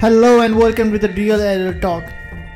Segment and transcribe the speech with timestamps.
[0.00, 2.04] Hello and welcome to the Real Adult Talk,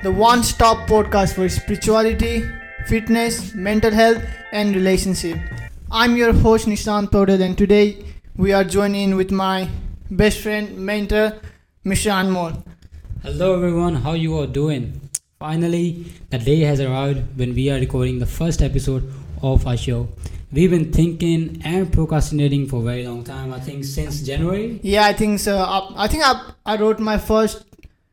[0.03, 2.43] the one stop podcast for spirituality,
[2.87, 5.38] fitness, mental health, and relationship.
[5.91, 8.03] I'm your host Nishant Podal, and today
[8.35, 9.69] we are joining in with my
[10.11, 11.38] best friend, mentor,
[11.85, 12.12] Mr.
[12.12, 12.65] Anmol.
[13.22, 14.99] Hello everyone, how you all doing?
[15.38, 20.09] Finally, the day has arrived when we are recording the first episode of our show.
[20.55, 23.53] We've been thinking and procrastinating for a very long time.
[23.53, 24.79] I think since January.
[24.83, 25.57] Yeah, I think so.
[25.59, 27.65] Uh, I think I, I wrote my first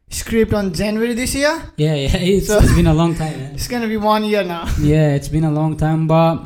[0.10, 1.62] script on January this year.
[1.78, 3.38] Yeah, yeah, it's, So- it's been a long time.
[3.40, 3.54] Man.
[3.58, 4.66] It's gonna be one year now.
[4.82, 6.42] Yeah, it's been a long time, but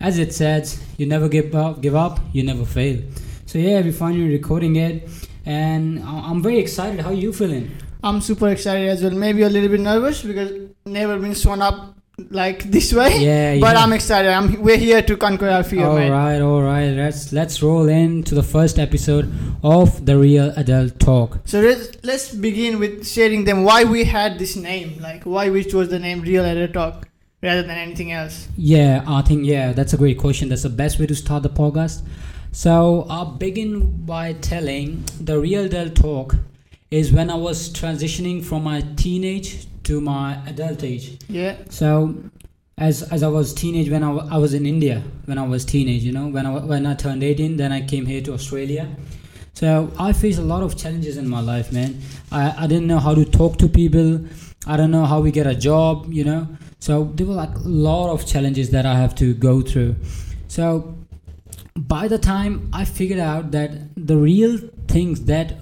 [0.00, 1.80] as it says, you never give up.
[1.80, 3.02] Give up, you never fail.
[3.46, 5.08] So yeah, we finally recording it,
[5.44, 7.00] and I- I'm very excited.
[7.00, 7.70] How are you feeling?
[8.02, 9.12] I'm super excited as well.
[9.12, 10.50] Maybe a little bit nervous because
[10.84, 11.95] never been shown up
[12.30, 13.18] like this way.
[13.18, 13.76] Yeah, But.
[13.76, 14.30] I'm excited.
[14.30, 16.10] I'm we're here to conquer our fear, All man.
[16.10, 16.90] right, all right.
[16.90, 19.30] Let's let's roll into the first episode
[19.62, 21.40] of the Real Adult Talk.
[21.44, 25.64] So let's let's begin with sharing them why we had this name, like why we
[25.64, 27.08] chose the name Real Adult Talk
[27.42, 28.48] rather than anything else.
[28.56, 30.48] Yeah, I think yeah, that's a great question.
[30.48, 32.02] That's the best way to start the podcast.
[32.52, 36.36] So I'll begin by telling the Real Adult Talk
[36.90, 41.18] is when I was transitioning from my teenage to my adult age.
[41.28, 42.14] Yeah, So
[42.78, 46.12] as as I was teenage when I, was in India when I was teenage, you
[46.12, 48.88] know, when I when I turned 18, then I came here to Australia.
[49.54, 52.00] So I faced a lot of challenges in my life, man.
[52.30, 54.20] I, I didn't know how to talk to people.
[54.66, 56.46] I don't know how we get a job, you know.
[56.78, 59.96] So there were like a lot of challenges that I have to go through.
[60.48, 60.94] So
[61.74, 65.54] by the time I figured out that the real things that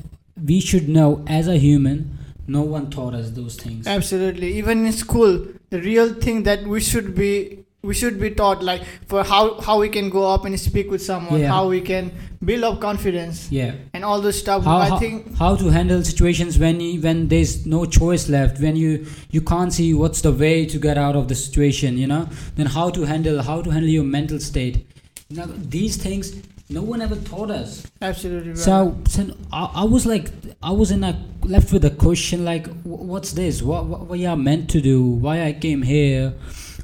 [0.43, 2.14] we should know as a human,
[2.47, 3.87] no one taught us those things.
[3.87, 4.57] absolutely.
[4.59, 8.83] Even in school, the real thing that we should be we should be taught like
[9.07, 11.49] for how how we can go up and speak with someone, Yeah.
[11.49, 13.73] how we can build up confidence Yeah.
[13.93, 14.65] and all those stuff.
[14.65, 18.61] how, I how, think how to handle situations when you, when there's no choice left
[18.61, 22.07] when you you can't see what's the way to get out of the situation you
[22.07, 22.27] know
[22.57, 24.87] then how to handle how to handle your mental state
[25.31, 25.47] now
[25.79, 26.33] these things
[26.71, 27.87] no one ever taught us.
[28.01, 28.59] Absolutely right.
[28.59, 30.31] so, so I, I was like
[30.63, 33.63] i was in a left with a question like what's this?
[33.63, 35.03] What, what what are meant to do?
[35.03, 36.35] Why i came here?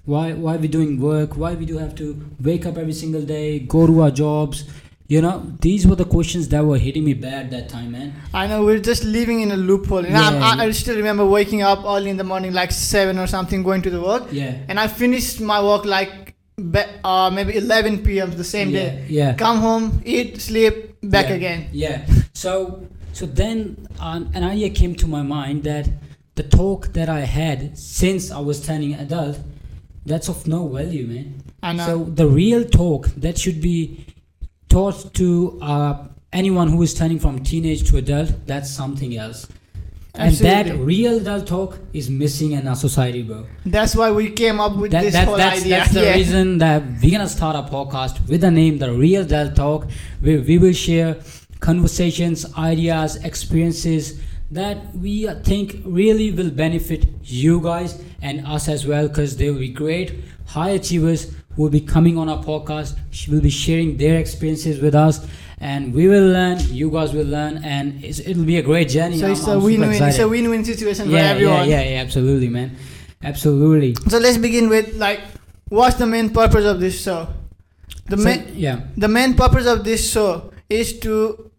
[0.04, 1.36] Why why we doing work?
[1.36, 4.64] Why we do have to wake up every single day go to our jobs?
[5.08, 8.14] You know these were the questions that were hitting me bad that time man.
[8.32, 10.04] I know we're just living in a loophole.
[10.04, 13.26] And Yeah, I, I, still remember waking up early in the morning, like seven or
[13.26, 14.28] something, going to the work.
[14.30, 14.54] yeah.
[14.68, 16.29] And I finished my work like
[17.04, 18.30] uh, maybe 11 p.m.
[18.36, 19.06] the same yeah, day.
[19.08, 19.34] Yeah.
[19.34, 21.34] Come home, eat, sleep, back Yeah.
[21.36, 21.68] again.
[21.72, 22.06] Yeah.
[22.34, 25.88] So so then um, an idea came to my mind that
[26.36, 29.38] the talk that I had since I was turning adult,
[30.06, 31.42] that's of no value, man.
[31.62, 34.06] And So the real talk that should be
[34.68, 39.46] taught to uh, anyone who is turning from teenage to adult, that's something else.
[40.14, 43.46] And that real adult talk is missing in our society, bro.
[43.64, 45.76] that's why we came up with That, this that, whole that's, idea.
[45.78, 46.14] that's the Yeah.
[46.14, 49.88] reason that we're gonna start a podcast with the name The Real Adult Talk,
[50.20, 51.16] where we will share
[51.60, 59.06] conversations, ideas, experiences that we think really will benefit you guys and us as well,
[59.08, 60.14] because they will be great
[60.46, 64.80] high achievers who will be coming on our podcast, she will be sharing their experiences
[64.80, 65.26] with us.
[65.62, 69.18] And we will learn, you guys will learn, and it's, it'll be a great journey.
[69.18, 70.02] So I'm- it's I'm a win-win.
[70.02, 71.68] It's a win-win situation for yeah, everyone.
[71.68, 72.76] yeah, yeah, yeah, absolutely, man,
[73.22, 73.94] absolutely.
[74.08, 75.20] So let's begin with like,
[75.68, 77.28] what's the main purpose of this show?
[78.06, 78.80] The So, main yeah.
[78.96, 81.50] the main purpose of this show is to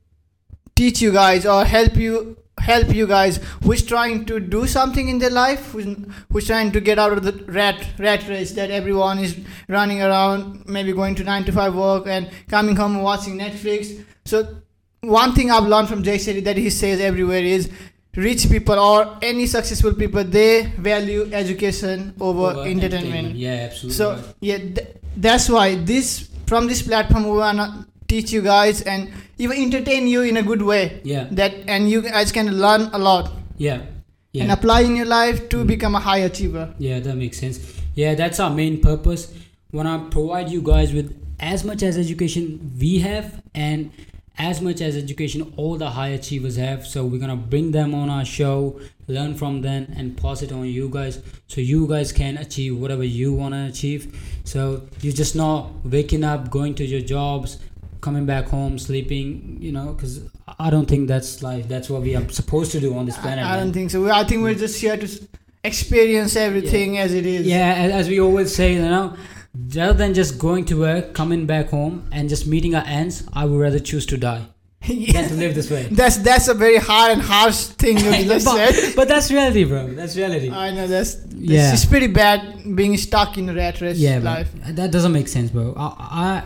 [0.75, 2.37] teach you guys or help you
[2.69, 5.87] help you guys who's trying to do something in their life who's,
[6.31, 10.65] who's trying to get out of the rat rat race that everyone is running around
[10.67, 14.03] maybe going to 9 to 5 work and coming home and watching netflix.
[14.25, 14.43] So
[15.01, 17.69] one thing i've learned from jay shetty that he says everywhere is
[18.15, 23.35] rich people or any successful people they value education over, Over entertainment.
[23.35, 23.95] Yeah, absolutely.
[23.95, 29.09] so yeah, th- that's why this from this platform we wanna teach you guys and
[29.37, 30.83] even entertain you in a good way.
[31.03, 33.81] yeah, That and you guys can learn a lot yeah,
[34.33, 35.67] yeah, and apply in your life to Mm.
[35.73, 36.65] become a high achiever.
[36.87, 36.99] yeah.
[36.99, 37.59] That makes sense.
[37.95, 39.27] Yeah, that's our main purpose.
[39.79, 41.09] Want to provide you guys with
[41.39, 42.45] as much as education
[42.79, 43.91] we have and
[44.37, 46.85] as much as education all the high achievers have.
[46.93, 48.57] So we're gonna bring them on our show,
[49.07, 53.03] learn from them, and pass it on you guys, so you guys can achieve whatever
[53.19, 54.03] you wanna achieve.
[54.53, 54.61] So
[55.01, 57.57] you're just not waking up, going to your jobs,
[58.01, 59.57] coming back home, sleeping.
[59.59, 60.21] You know, because
[60.59, 61.67] I don't think that's life.
[61.67, 63.45] That's what we are supposed to do on this planet.
[63.45, 63.59] I man.
[63.65, 64.09] don't think so.
[64.09, 65.07] I think we're just here to
[65.63, 67.47] experience everything as it is.
[67.47, 69.15] Yeah, as, as we always say, you know,
[69.75, 73.45] rather than just going to work, coming back home, and just meeting our ends, I
[73.45, 74.45] would rather choose to die.
[74.87, 75.83] than to live this way.
[75.91, 78.95] That's that's a very hard and harsh thing you just but, said.
[78.95, 79.93] but that's reality, bro.
[79.93, 80.49] That's reality.
[80.49, 81.71] I know that's yeah.
[81.71, 84.31] it's pretty bad being stuck in a rat race yeah, bro.
[84.31, 84.49] life.
[84.69, 85.75] that doesn't make sense, bro.
[85.77, 86.43] I, I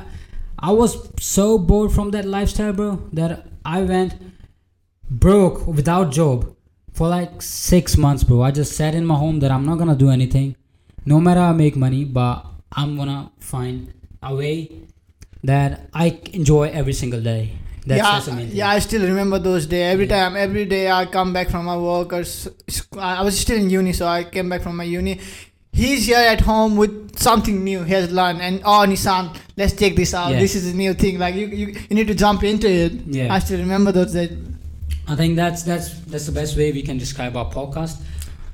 [0.60, 4.16] I was so bored from that lifestyle, bro, that I went
[5.10, 6.56] broke without job
[6.94, 8.42] for like six months, bro.
[8.42, 10.56] I just sat in my home that I'm not gonna do anything,
[11.06, 13.94] no matter I make money, but I'm gonna find
[14.24, 14.72] a way
[15.44, 17.52] that I enjoy every single day.
[17.86, 18.56] That's, yeah, that's the main thing.
[18.58, 19.94] yeah, I still remember those days.
[19.94, 20.24] Every Yeah.
[20.24, 22.24] time, every day I come back from my work or
[22.98, 25.20] I was still in uni, so I came back from my uni.
[25.76, 29.94] He's here at home with something new he has learned, and oh Nissan, let's check
[29.96, 30.32] this out.
[30.32, 30.40] Yeah.
[30.40, 31.20] This is a new thing.
[31.20, 32.94] Like you, you, you need to jump into it.
[33.06, 33.34] Yeah.
[33.34, 34.32] I still remember those days.
[35.06, 38.02] I think that's that's that's the best way we can describe our podcast.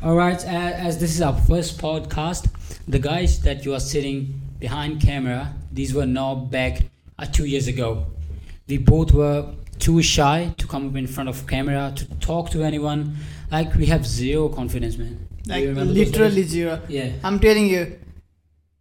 [0.01, 0.49] All right, uh,
[0.87, 2.49] as this is our first podcast,
[2.87, 6.81] the guys that you are sitting behind camera, these were now back
[7.19, 8.07] uh, two years ago.
[8.67, 12.63] We both were too shy to come up in front of camera to talk to
[12.63, 13.17] anyone.
[13.51, 15.27] Like we have zero confidence, man.
[15.47, 16.81] Like you remember those literally zero.
[16.87, 17.11] Yeah.
[17.23, 17.99] I'm telling you,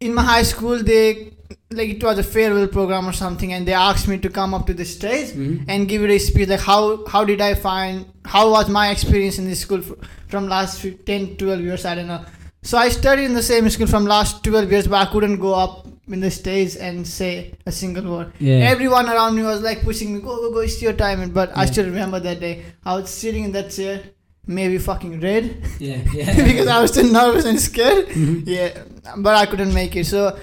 [0.00, 1.32] in my high school, they
[1.72, 4.66] like it was a farewell program or something, and they asked me to come up
[4.66, 5.64] to the stage Mhm.
[5.68, 6.48] and give it a speech.
[6.48, 9.82] Like how how did I find how was my experience in this school
[10.28, 11.84] from last 10, 12 years?
[11.84, 12.24] I don't know.
[12.62, 15.54] So I studied in the same school from last 12 years, but I couldn't go
[15.54, 18.32] up in the stage and say a single word.
[18.38, 18.70] Yeah.
[18.74, 21.30] Everyone around me was like pushing me, go, go, go, it's your time.
[21.30, 22.64] But I still remember that day.
[22.84, 24.02] I was sitting in that chair,
[24.50, 25.44] maybe fucking red,
[25.78, 25.98] yeah.
[26.14, 26.34] Yeah.
[26.44, 28.08] because I was still nervous and scared.
[28.08, 28.42] Mhm.
[28.46, 28.82] Yeah,
[29.18, 30.06] but I couldn't make it.
[30.06, 30.38] So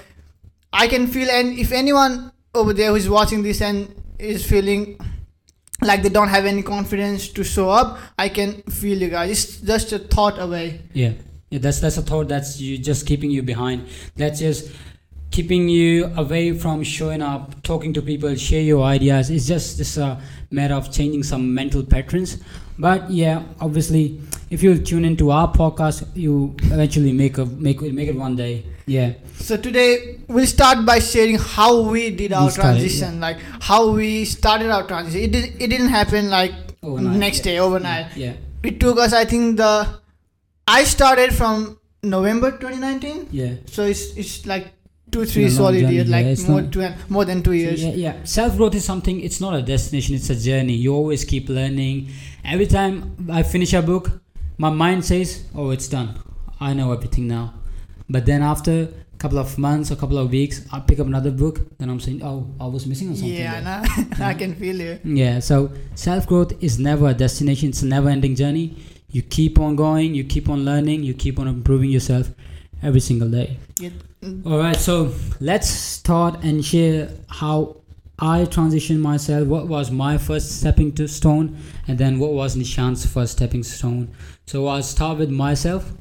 [0.72, 4.98] I can feel, and if anyone over there who's watching this and is feeling
[5.82, 9.30] like they don't have any confidence to show up, I can feel you guys.
[9.30, 10.80] It's just a thought away.
[10.92, 11.12] Yeah,
[11.50, 11.60] yeah.
[11.60, 13.86] That's that's a thought that's you just keeping you behind.
[14.16, 14.70] That's just
[15.30, 19.30] keeping you away from showing up, talking to people, share your ideas.
[19.30, 20.20] It's just this a
[20.50, 22.38] matter of changing some mental patterns.
[22.78, 24.20] But yeah, obviously,
[24.50, 28.36] if you tune into our podcast, you eventually make a make it make it one
[28.36, 28.64] day.
[28.86, 33.36] Yeah, So today we'll start by sharing how we did our We started, transition, like
[33.60, 35.24] how we started our transition.
[35.24, 36.52] It did, it didn't happen like
[36.82, 37.44] Overnight, next yeah.
[37.52, 38.16] day overnight.
[38.16, 38.32] yeah,
[38.62, 39.86] It took us, I think the
[40.66, 43.28] I started from November 2019.
[43.30, 43.54] yeah.
[43.66, 44.72] So it's it's like
[45.10, 47.82] two three solid journey, years, like yeah, more two, more than two years.
[47.82, 48.24] Yeah, yeah.
[48.24, 49.20] Self growth is something.
[49.20, 50.14] It's not a destination.
[50.14, 50.74] It's a journey.
[50.74, 52.08] You always keep learning.
[52.44, 54.20] Every time I finish a book,
[54.58, 56.18] my mind says, "Oh, it's done.
[56.60, 57.54] I know everything now."
[58.08, 61.30] But then after a couple of months, a couple of weeks, I pick up another
[61.30, 61.60] book.
[61.78, 64.98] Then I'm saying, "Oh, I was missing something." Yeah, there." nah, I can feel you.
[65.04, 65.40] Yeah.
[65.40, 67.70] So self growth is never a destination.
[67.70, 68.76] It's a never ending journey.
[69.10, 70.14] You keep on going.
[70.14, 71.02] You keep on learning.
[71.02, 72.30] You keep on improving yourself
[72.82, 73.58] every single day.
[73.78, 73.90] Yeah.
[74.22, 74.46] Mm.
[74.46, 77.76] All right, so let's start and share how
[78.18, 79.46] I transitioned myself.
[79.46, 84.10] What was my first stepping to stone, and then what was Nishan's first stepping stone.
[84.46, 85.92] So I'll start with myself.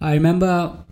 [0.00, 0.84] I remember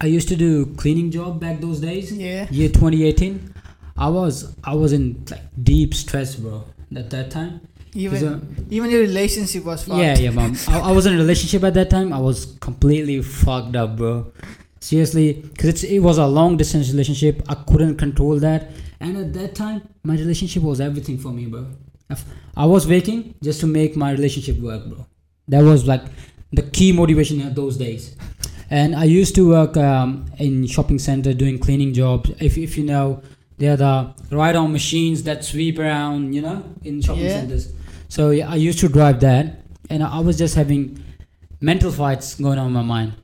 [0.00, 2.12] I used to do cleaning job back those days.
[2.12, 2.48] Yeah.
[2.50, 3.54] Year 2018.
[3.96, 6.64] I was I was in like deep stress, bro.
[6.96, 7.60] At that time.
[7.94, 9.98] Even uh, even your relationship was fucked.
[9.98, 10.56] yeah, yeah, mom.
[10.68, 12.12] I, I was in a relationship at that time.
[12.12, 14.32] I was completely fucked up, bro.
[14.80, 17.42] Seriously, because it was a long distance relationship.
[17.48, 18.70] I couldn't control that,
[19.00, 21.66] and at that time, my relationship was everything for me, bro.
[22.56, 25.06] I was waking just to make my relationship work, bro.
[25.48, 26.02] That was like
[26.52, 28.14] the key motivation at those days.
[28.70, 32.30] And I used to work um, in shopping center doing cleaning jobs.
[32.40, 33.22] If if you know,
[33.58, 37.40] they're the ride-on machines that sweep around, you know, in shopping Yeah.
[37.40, 37.72] centers.
[38.08, 41.02] So yeah, I used to drive that, and I was just having
[41.60, 43.14] mental fights going on in my mind.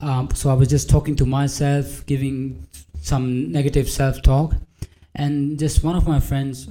[0.00, 2.66] Um, so I was just talking to myself, giving
[3.00, 4.54] some negative self-talk,
[5.14, 6.68] and just one of my friends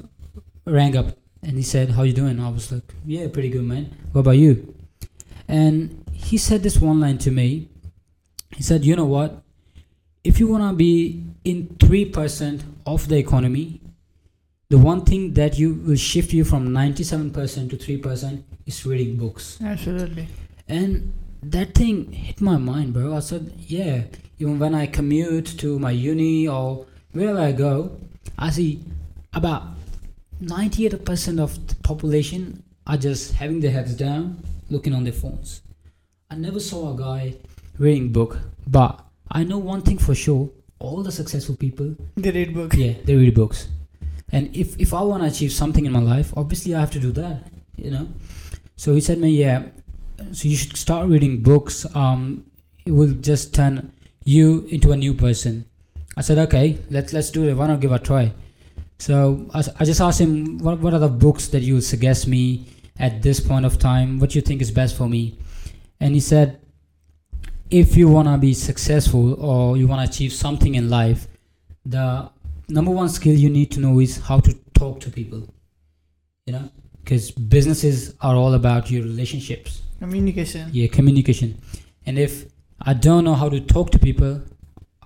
[0.66, 3.92] rang up and he said, "How you doing?" I was like, "Yeah, pretty good, man.
[4.12, 4.76] What about you?"
[5.48, 7.70] And he said this one line to me.
[8.56, 9.44] He said, "You know what?
[10.24, 13.82] If you wanna be in three percent of the economy,
[14.76, 18.86] the one thing that you will shift you from ninety-seven percent to three percent is
[18.86, 20.28] reading books." Absolutely.
[20.68, 21.14] And
[21.44, 23.16] that thing hit my mind, bro.
[23.16, 24.04] I said, yeah,
[24.40, 27.98] even when I commute to my uni or wherever I go,
[28.38, 28.84] I see
[29.34, 29.64] about
[30.42, 35.62] 98% of the population are just having their heads down, looking on their phones.
[36.32, 37.36] I never saw a guy
[37.78, 39.00] reading book, but
[39.32, 40.50] I know one thing for sure.
[40.80, 43.70] All the successful people, they read books yeah, they read books.
[44.36, 47.00] And if, if I want to achieve something in my life, obviously I have to
[47.00, 48.10] do that, you know?
[48.76, 49.64] So he said me, yeah,
[50.34, 51.86] so you should start reading books.
[51.96, 52.44] Um,
[52.86, 53.94] it will just turn
[54.26, 55.64] you into a new person.
[56.18, 57.54] I said, okay, let's let's do it.
[57.54, 58.34] Why not give it a try?
[59.00, 62.66] So I, I just asked him, what, what are the books that you suggest me
[63.00, 64.20] at this point of time?
[64.20, 65.38] What you think is best for me?
[66.02, 66.60] And he said,
[67.70, 71.28] if you want to be successful or you want to achieve something in life,
[71.86, 72.30] the
[72.70, 75.48] number one skill you need to know is how to talk to people.
[76.46, 76.70] You know,
[77.04, 80.70] because businesses are all about your relationships Communication.
[80.72, 81.58] yeah communication
[82.06, 82.46] and if
[82.82, 84.42] i don't know how to talk to people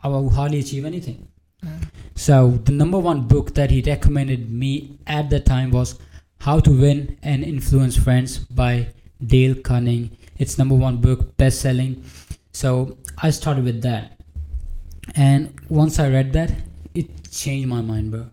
[0.04, 1.28] i will hardly achieve anything
[1.64, 1.78] Yeah.
[2.16, 2.36] so
[2.66, 5.98] the number one book that he recommended me at the time was
[6.40, 8.88] how to win and influence friends by
[9.34, 12.04] Dale Carnegie it's number one book best selling
[12.52, 14.20] so i started with that
[15.16, 16.52] and once i read that
[17.30, 18.26] changed my mind bro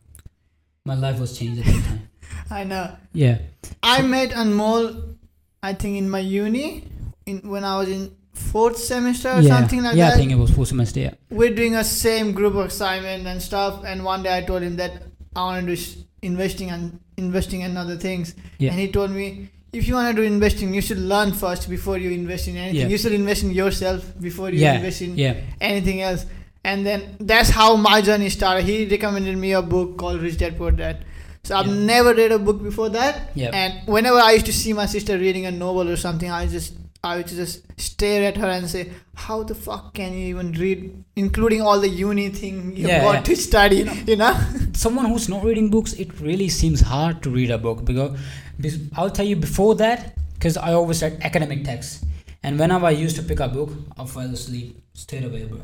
[0.84, 2.08] my life was changed at that time
[2.50, 2.96] I know.
[3.12, 3.38] yeah
[3.82, 5.16] I met Anmol,
[5.62, 6.84] I think in my uni,
[7.24, 10.14] in when I was in fourth semester or yeah something like yeah that.
[10.14, 13.40] i think it was fourth semester yeah We're doing a same group of assignment and
[13.42, 13.82] stuff.
[13.84, 14.92] And one day I told him that
[15.34, 15.82] I want to do
[16.22, 18.34] investing and investing and other things.
[18.58, 18.70] Yeah.
[18.70, 21.96] And he told me, if you want to do investing, you should learn first before
[21.98, 22.82] you invest in anything.
[22.82, 22.88] Yeah.
[22.88, 26.26] You should invest in yourself before you yeah invest in yeah anything else.
[26.70, 28.64] And then that's how my journey started.
[28.68, 31.04] He recommended me a book called Rich Dad Poor Dad.
[31.44, 33.30] So I've never read a book before that.
[33.42, 36.46] yeah And whenever I used to see my sister reading a novel or something, I
[36.54, 38.80] just I would just stare at her and say,
[39.26, 40.80] "How the fuck can you even read,
[41.24, 43.22] including all the uni thing you Yeah, got yeah.
[43.28, 43.80] to study?"
[44.10, 44.32] You know?
[44.84, 48.18] someone who's not reading books, it really seems hard to read a book because,
[48.56, 52.04] because I'll tell you before that, because I always read academic texts,
[52.42, 55.60] and whenever I used to pick a book, I fell asleep straight away, bro.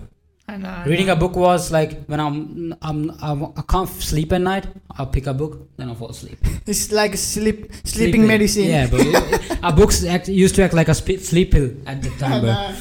[0.49, 0.69] I know.
[0.69, 1.13] I Reading know.
[1.15, 4.67] a book was like when I'm, I'm, I'm I can't sleep at night.
[4.91, 6.39] I'll pick a book, then I'll fall asleep.
[6.67, 8.65] it's like sleep sleeping medicine.
[8.65, 9.01] Yeah, but
[9.63, 12.53] our books act, used to act like a sp- sleep pill at the time, bro.
[12.53, 12.77] know.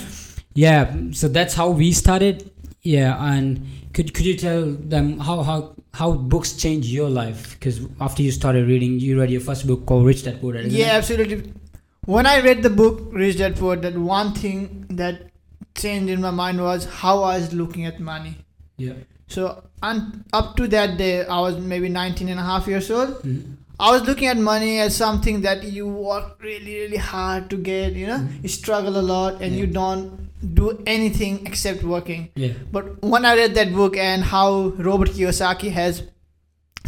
[0.53, 2.51] Yeah, so that's how we started.
[2.81, 7.51] Yeah, and could could you tell them how how how books change your life?
[7.59, 10.65] Because after you started reading, you read your first book called Rich Dad Poor Dad.
[10.71, 10.97] Yeah, it?
[10.97, 11.53] absolutely.
[12.05, 15.30] When I read the book Rich Dad Poor Dad, one thing that
[15.75, 18.35] changed in my mind was how I was looking at money.
[18.77, 18.93] yeah.
[19.27, 23.11] So un- up to that day, I was maybe 19 and a half years old.
[23.23, 23.43] Mhm.
[23.79, 27.93] I was looking at money as something that you work really, really hard to get.
[27.93, 28.43] You know, Mhm.
[28.43, 30.27] you struggle a lot and you don't
[30.59, 32.27] do anything except working.
[32.35, 32.53] Yeah.
[32.71, 34.49] But when I read that book and how
[34.89, 36.03] Robert Kiyosaki has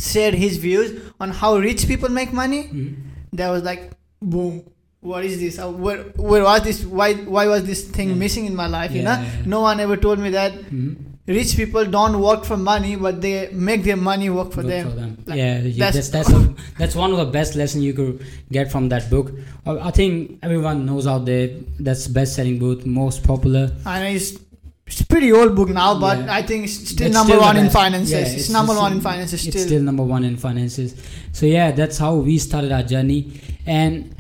[0.10, 2.96] shared his views on how rich people make money, Mhm.
[3.42, 4.64] that was like, boom.
[5.12, 5.60] What is this?
[5.60, 5.98] Uh, Where,
[6.32, 6.84] where was this?
[6.86, 8.16] Why, why was this thing Yeah.
[8.26, 8.92] missing in my life?
[8.92, 9.46] you know, yeah, yeah.
[9.46, 10.96] no one ever told me that Mhm.
[11.28, 14.90] rich people don't work for money, but they make their money work for Good them.
[14.90, 15.18] for them.
[15.26, 18.24] Like, yeah, yeah, that's- that's that's a, that's one of the best lessons you could
[18.52, 19.34] get from that book.
[19.68, 23.66] Uh, I think everyone knows out there that's best selling book, most popular.
[23.86, 24.32] And it's
[24.88, 26.34] it's a pretty old book now, but Yeah.
[26.40, 28.12] I think it's still number still one in finances.
[28.12, 29.68] Yeah, it's, it's number still- one in finances It's still.
[29.68, 30.96] still number one in finances.
[31.32, 33.22] So yeah, that's how we started our journey.
[33.66, 34.14] And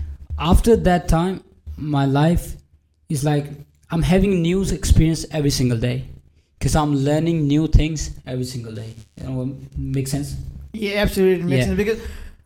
[0.52, 1.44] after that time,
[1.78, 2.56] my life
[3.10, 3.46] is like
[3.92, 6.06] I'm having new experience every single day
[6.60, 8.94] because I'm learning new things every single day.
[9.18, 10.36] You know, make sense?
[10.74, 11.66] Yeah, absolutely it makes Yeah.
[11.68, 12.00] sense because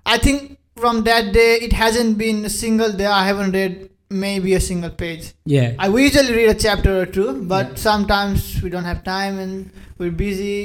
[0.05, 4.53] I think from that day it hasn't been a single day I haven't read maybe
[4.53, 5.33] a single page.
[5.45, 5.73] Yeah.
[5.79, 7.75] I we usually read a chapter or two, but Yeah.
[7.89, 10.55] sometimes we don't have time and we're busy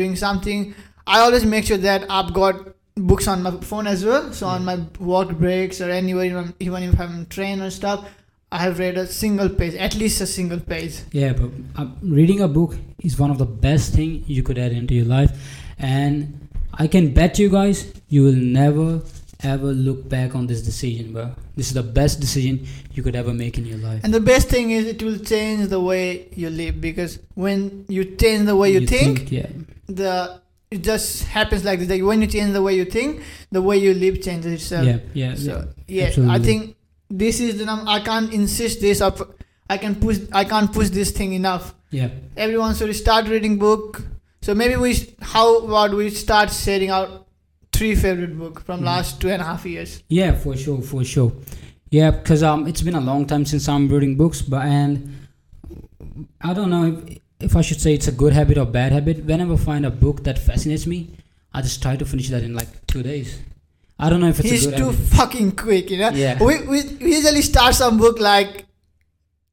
[0.00, 0.74] doing something.
[1.06, 4.32] I always make sure that I've got books on my phone as well.
[4.32, 8.08] So on my work breaks or anywhere, even even if I'm train or stuff,
[8.52, 11.00] I have read a single page, at least a single page.
[11.12, 14.72] Yeah, but uh, reading a book is one of the best thing you could add
[14.72, 15.30] into your life,
[15.78, 19.02] and I can bet you guys you will never
[19.42, 21.34] ever look back on this decision, bro.
[21.56, 24.02] This is the best decision you could ever make in your life.
[24.02, 28.04] And the best thing is it will change the way you live because when you
[28.16, 29.48] change the way you, think, yeah,
[29.86, 30.40] the
[30.74, 31.88] it just happens like this.
[31.88, 34.84] Like when you change the way you think, the way you live changes itself.
[34.86, 36.76] yeah, yeah, So yeah, I think
[37.10, 39.18] this is the num- I can't insist this up.
[39.70, 40.18] I can push.
[40.32, 41.74] I can't push this thing enough.
[41.90, 44.02] yeah, Everyone should start reading book.
[44.42, 44.90] So maybe we
[45.34, 47.10] how about we start sharing out
[47.72, 48.84] three favorite book from Mhm.
[48.92, 50.02] last two and a half years.
[50.08, 51.32] yeah, for sure, for sure.
[51.90, 54.92] Yeah, because um, it's been a long time since I'm reading books, but and
[56.40, 59.24] I don't know if, if I should say it's a good habit or bad habit.
[59.24, 61.10] Whenever I find a book that fascinates me,
[61.52, 63.38] I just try to finish that in like two days.
[63.98, 64.94] I don't know if it's He's too habit.
[64.96, 66.10] fucking quick, you know.
[66.10, 66.42] Yeah.
[66.42, 68.64] We, we we usually start some book like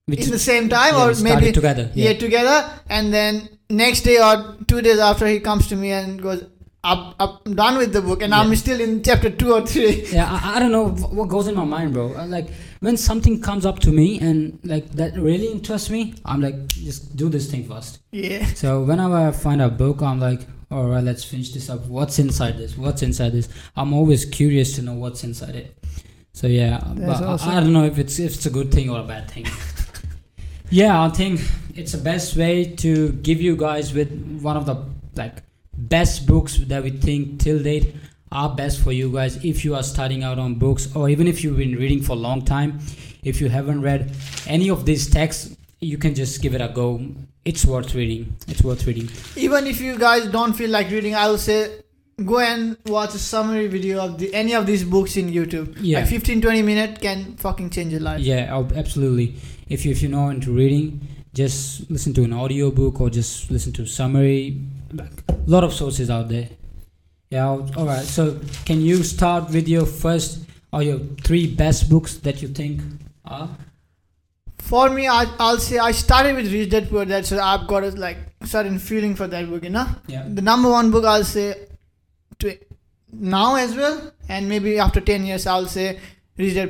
[0.07, 1.91] in the same time yeah, or maybe together.
[1.93, 2.13] yeah.
[2.13, 6.43] together and then next day or two days after he comes to me and goes
[6.83, 10.05] up, up I'm done with the book and I'm still in chapter two or three
[10.11, 12.47] yeah I, I don't know what goes in my mind bro Uh, like
[12.79, 17.15] when something comes up to me and like that really interests me i'm like just
[17.15, 21.03] do this thing first yeah so whenever i find a book i'm like all right,
[21.03, 21.85] let's finish this up.
[21.87, 22.77] What's inside this?
[22.77, 23.49] What's inside this?
[23.75, 25.75] I'm always curious to know what's inside it.
[26.31, 29.01] So yeah, but I- I don't know if it's if it's a good thing or
[29.01, 29.47] a bad thing.
[30.69, 31.41] yeah, I think
[31.75, 34.09] it's the best way to give you guys with
[34.41, 34.75] one of the
[35.15, 35.43] like
[35.89, 37.95] best books that we think till date
[38.31, 41.43] are best for you guys if you are starting out on books or even if
[41.43, 42.79] you've been reading for a long time.
[43.23, 44.11] If you haven't read
[44.47, 47.01] any of these texts, you can just give it a go.
[47.43, 48.35] It's worth reading.
[48.47, 49.09] It's worth reading.
[49.35, 51.81] Even if you guys don't feel like reading, I will say
[52.23, 55.75] go and watch a summary video of the any of these books in YouTube.
[55.79, 55.99] Yeah.
[55.99, 58.21] Like 15 20 minutes can fucking change your life.
[58.21, 59.35] Yeah, absolutely.
[59.69, 61.01] If you if you're not into reading,
[61.33, 64.61] just listen to an audiobook or just listen to summary.
[64.91, 66.49] Like a lot of sources out there.
[67.29, 67.47] Yeah.
[67.47, 68.03] All all right.
[68.03, 72.81] So can you start with your first or your three best books that you think
[73.25, 73.49] are?
[74.57, 77.83] For me, I, I'll say I started with Rich Dad Poor Dad, so I've got
[77.83, 79.87] a like certain feeling for that book, you know.
[80.07, 80.25] Yeah.
[80.27, 81.67] The number one book I'll say
[82.39, 82.57] to
[83.11, 85.99] now as well, and maybe after 10 years I'll say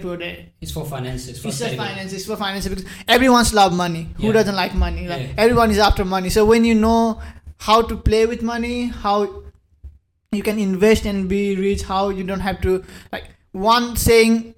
[0.01, 0.51] Poor Dad.
[0.62, 1.42] It's for finances.
[1.42, 2.13] For It's for finance.
[2.13, 4.08] It's for finance because everyone's love money.
[4.18, 5.08] Who doesn't like money?
[5.08, 5.34] Like Yeah.
[5.38, 6.30] everyone is after money.
[6.30, 7.20] So when you know
[7.58, 9.18] how to play with money, how
[10.32, 14.56] you can invest and be rich, how you don't have to like one saying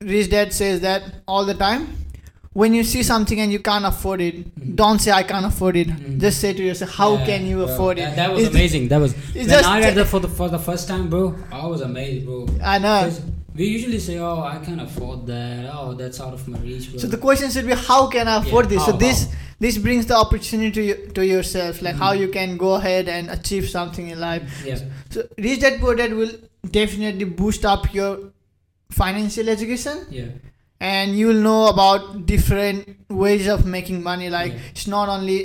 [0.00, 1.86] rich dad says that all the time.
[2.52, 4.76] When you see something and you can't afford it, Mhm.
[4.76, 5.88] don't say I can't afford it.
[5.88, 6.18] Mhm.
[6.20, 7.64] Just say to yourself, how Yeah, can you bro.
[7.66, 8.16] afford it?
[8.16, 8.88] that was It's- amazing.
[8.88, 11.34] That was when I read that for the for the first time, bro.
[11.52, 12.46] I was amazed, bro.
[12.64, 13.12] I know.
[13.56, 15.70] We usually say, "Oh, I can't afford that.
[15.72, 17.00] Oh, that's out of my reach." Bro.
[17.00, 18.86] So the question should be, how can I afford Yeah, this?
[18.86, 19.30] so this how?
[19.66, 22.20] this brings the opportunity to, you, to yourself, like how Mhm.
[22.22, 24.42] you can go ahead and achieve something in life.
[24.66, 24.80] yeah.
[25.10, 26.34] So Rich Dad Poor will
[26.80, 28.18] definitely boost up your
[28.90, 30.24] financial education, Yeah.
[30.80, 34.28] and you'll know about different ways of making money.
[34.30, 34.58] Like Yeah.
[34.74, 35.40] it's not only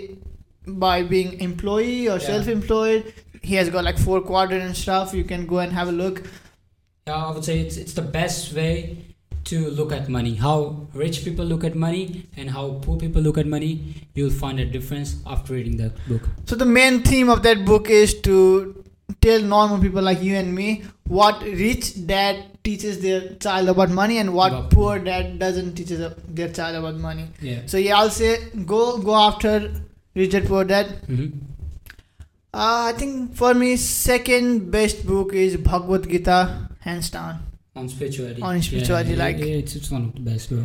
[0.68, 2.28] by being employee or Yeah.
[2.32, 3.14] self-employed.
[3.42, 5.14] He has got like four quadrant and stuff.
[5.14, 6.22] You can go and have a look.
[7.08, 9.06] Yeah, I would say it's it's the best way
[9.46, 10.36] to look at money.
[10.36, 13.72] How rich people look at money and how poor people look at money.
[14.14, 16.30] You'll find a difference after reading that book.
[16.46, 18.84] So the main theme of that book is to
[19.22, 24.18] tell normal people like you and me what rich dad teaches their child about money
[24.20, 27.28] and what About- poor dad doesn't teach their child about money.
[27.42, 27.62] Yeah.
[27.66, 28.38] So yeah, I'll say
[28.74, 29.72] go go after
[30.16, 30.94] rich dad poor dad.
[31.08, 31.26] hmm
[32.54, 36.38] Uh, I think for me second best book is Bhagavad Gita,
[36.88, 37.40] hands down.
[37.76, 38.42] On spirituality.
[38.42, 40.64] On spirituality, Yeah, like- it- it's it's one of the best, bro.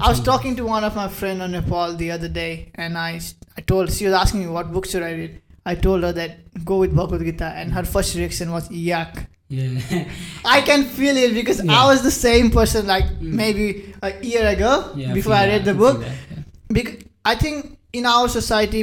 [0.00, 2.28] I was It's one of- talking to one of my friend on Nepal the other
[2.42, 2.52] day,
[2.84, 3.20] and I
[3.58, 5.34] I told she was asking me what book should I read.
[5.72, 6.32] I told her that
[6.70, 9.12] go with Bhagavad Gita, and her first reaction was yuck.
[9.48, 10.04] Yeah.
[10.56, 11.78] I can feel it because Yeah.
[11.78, 13.32] I was the same person like Mm.
[13.42, 13.66] maybe
[14.02, 15.12] a year ago yeah.
[15.18, 16.00] before I that, read the book.
[16.00, 16.42] that, yeah.
[16.76, 16.96] Because
[17.32, 18.80] I think in our society,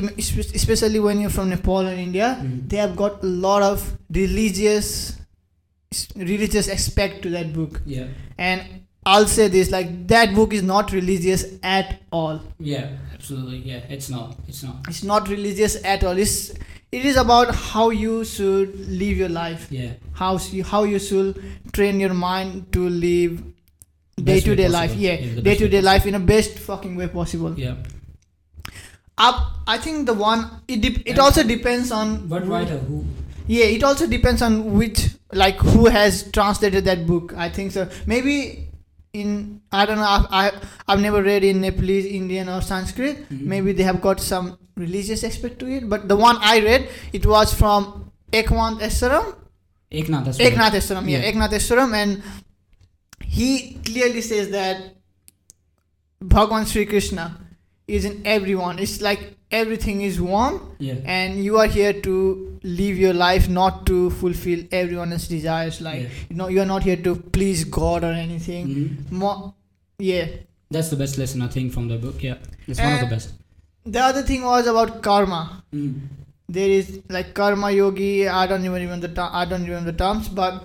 [0.64, 2.70] especially when you're from Nepal and India, Mhm.
[2.70, 3.84] they have got a lot of
[4.22, 4.88] religious
[6.16, 7.82] religious aspect to that book.
[7.86, 8.08] Yeah.
[8.38, 12.42] And I'll say this like that book is not religious at all.
[12.60, 12.90] Yeah.
[13.14, 13.58] Absolutely.
[13.60, 13.82] Yeah.
[13.90, 14.38] It's not.
[14.48, 14.76] It's not.
[14.88, 16.18] It's not religious at all.
[16.18, 16.52] It's
[16.92, 19.68] it is about how you should live your life.
[19.70, 19.94] Yeah.
[20.14, 21.42] How you, how you should
[21.74, 23.42] train your mind to live
[24.22, 24.94] day to day life.
[24.96, 27.58] Yeah, Day to day life in a best fucking way possible.
[27.58, 27.76] Yeah.
[29.18, 33.06] Up, I think the one it dep it also depends on But writer who?
[33.46, 37.34] yeah it also depends on which like who has translated that book.
[37.38, 37.90] I think so.
[38.06, 38.68] Maybe
[39.14, 40.04] in I don't know.
[40.04, 40.52] I've, I
[40.88, 43.30] I've never read in Nepalese, Indian, or Sanskrit.
[43.30, 43.42] Mhm.
[43.42, 45.90] Maybe they have got some religious aspect to it.
[45.90, 49.36] But the one I read, it was from Eknath Easwaran.
[49.92, 50.26] Eknath.
[50.28, 51.32] What- Eknath Easwaran, yeah, Yeah.
[51.32, 52.22] Eknath Easwaran, and
[53.24, 54.96] he clearly says that
[56.22, 57.38] Bhagwan Sri Krishna
[57.88, 58.80] is in everyone.
[58.80, 61.00] It's like everything is one, Yeah.
[61.16, 62.14] and you are here to
[62.64, 65.82] live your life, not to fulfill everyone's desires.
[65.90, 66.10] Like Yeah.
[66.30, 68.68] you know, you are not here to please God or anything.
[68.76, 69.12] Mhm.
[69.24, 69.54] More,
[70.00, 70.28] yeah.
[70.78, 72.24] That's the best lesson I think from the book.
[72.24, 72.38] Yeah.
[72.68, 73.34] It's one of the best.
[73.86, 75.44] The other thing was about karma.
[75.74, 75.94] Mm.
[76.56, 79.98] there is like karma yogi i don't even remember the ter- i don't remember the
[80.00, 80.56] terms but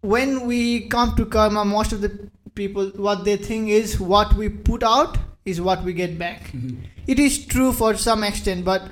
[0.00, 0.58] when we
[0.94, 2.10] come to karma most of the
[2.54, 6.76] people what they think is what we put out is what we get back Mhm.
[7.06, 8.82] it is true for some extent but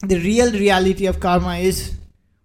[0.00, 1.92] the real reality of karma is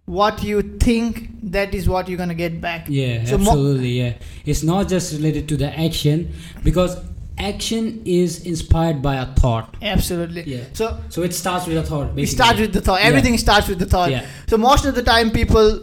[0.06, 3.92] what you think that is what you're gonna get back Yeah, So mo- absolutely.
[4.00, 4.14] yeah,
[4.44, 6.96] it's not just related to the action because
[7.38, 9.76] action is inspired by a thought.
[9.82, 10.64] absolutely Yeah.
[10.72, 12.08] so So it starts with a thought.
[12.10, 12.36] it Basically.
[12.44, 13.08] starts with the thought Yeah.
[13.08, 14.26] everything starts with the thought Yeah.
[14.46, 15.80] So most of the time, people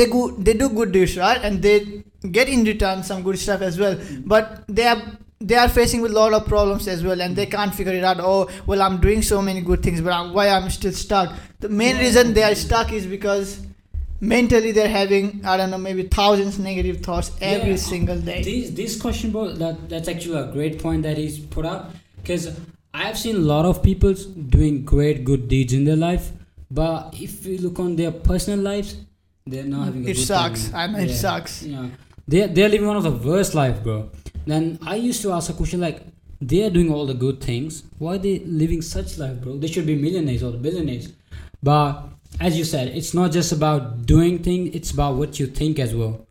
[0.00, 1.40] they go they do good deeds, right?
[1.42, 2.02] And they
[2.38, 3.96] get in return some good stuff as well.
[4.34, 5.00] But they are
[5.48, 8.04] they are facing with a lot of problems as well and they can't figure it
[8.10, 11.28] out oh well i'm doing so many good things but I'm, why i'm still stuck
[11.60, 12.02] the main Yeah.
[12.02, 13.48] reason they are stuck is because
[14.20, 17.76] mentally they're having i don't know maybe thousands negative thoughts every Yeah.
[17.92, 21.64] single day This this question, bro, that that's actually a great point that he's put
[21.74, 21.90] up
[22.22, 22.44] because
[22.94, 24.12] I have seen a lot of people
[24.56, 26.24] doing great good deeds in their life,
[26.70, 28.90] but if you look on their personal lives,
[29.46, 30.04] they're not having.
[30.06, 30.80] A it sucks time.
[30.82, 31.86] i mean it sucks Yeah,
[32.28, 33.96] they they're living one of the worst life, bro.
[34.46, 36.02] Then I used to ask a question like,
[36.40, 37.84] they are doing all the good things.
[37.98, 39.58] Why are they living such life, bro?
[39.58, 41.12] They should be millionaires or billionaires.
[41.62, 42.08] But
[42.40, 45.94] as you said, it's not just about doing things; it's about what you think as
[45.94, 46.26] well.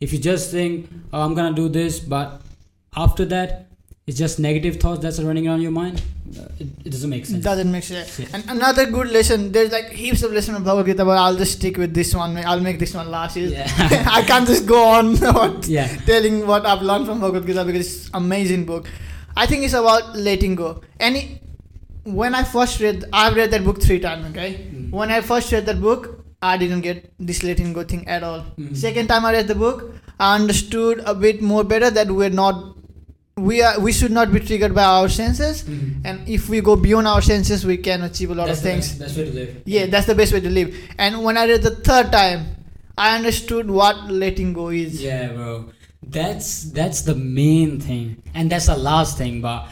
[0.00, 2.40] If you just think, "Oh, I'm gonna do this," but
[2.94, 3.67] after that,
[4.08, 6.02] it's just negative thoughts that's running around your mind.
[6.40, 7.38] uh, It, it doesn't make sense.
[7.38, 8.34] It doesn't make sense Yeah.
[8.38, 11.54] and another good lesson there's like heaps of lessons of bhagavad gita but i'll just
[11.58, 13.66] stick with this one i'll make this one last Yeah.
[14.18, 15.10] i can't just go on
[15.76, 15.88] yeah.
[16.12, 18.88] telling what I've learned from Bhagavad Gita because it's amazing book.
[19.42, 20.70] I think it's about letting go.
[21.08, 21.20] Any
[22.20, 24.26] when I first read, I've read that book three times.
[24.30, 24.90] Okay, Mm.
[25.00, 26.06] when I first read that book,
[26.50, 26.98] I didn't get
[27.30, 28.40] this letting go thing at all.
[28.56, 28.74] Mhm.
[28.86, 29.82] Second time I read the book,
[30.26, 32.62] I understood a bit more better that we're not,
[33.38, 35.62] we are, we should not be triggered by our senses.
[35.64, 36.02] Mhm.
[36.04, 38.70] And if we go beyond our senses, we can achieve a lot that's of the
[38.70, 38.88] things.
[38.88, 39.56] best, best way to live.
[39.64, 40.74] Yeah, that's the best way to live.
[40.98, 42.46] And when I read the third time,
[42.96, 45.00] I understood what letting go is.
[45.02, 45.70] Yeah, bro.
[46.06, 49.40] That's that's the main thing, and that's the last thing.
[49.40, 49.68] But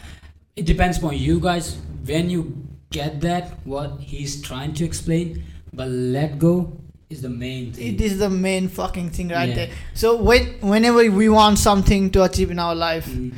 [0.55, 2.55] it depends upon you guys when you
[2.91, 5.43] get that what he's trying to explain.
[5.73, 6.77] But let go
[7.09, 7.95] is the main thing.
[7.95, 9.55] It is the main fucking thing right Yeah.
[9.55, 9.69] there.
[9.93, 13.33] So when whenever we want something to achieve in our life, Mm,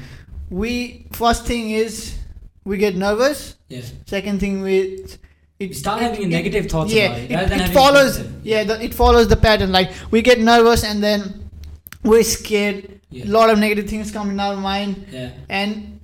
[0.49, 2.17] we first thing is
[2.65, 3.55] we get nervous.
[3.67, 3.93] Yes.
[4.05, 5.05] Second thing we
[5.59, 7.51] it start it- having it- negative thoughts yeah, about it.
[7.51, 8.45] it, it follows positive.
[8.45, 9.71] yeah the, it follows the pattern.
[9.71, 11.49] Like we get nervous and then
[12.03, 12.99] we're scared.
[13.11, 13.25] Yeah.
[13.25, 15.31] A lot of negative things come in our mind, Yeah.
[15.49, 15.99] and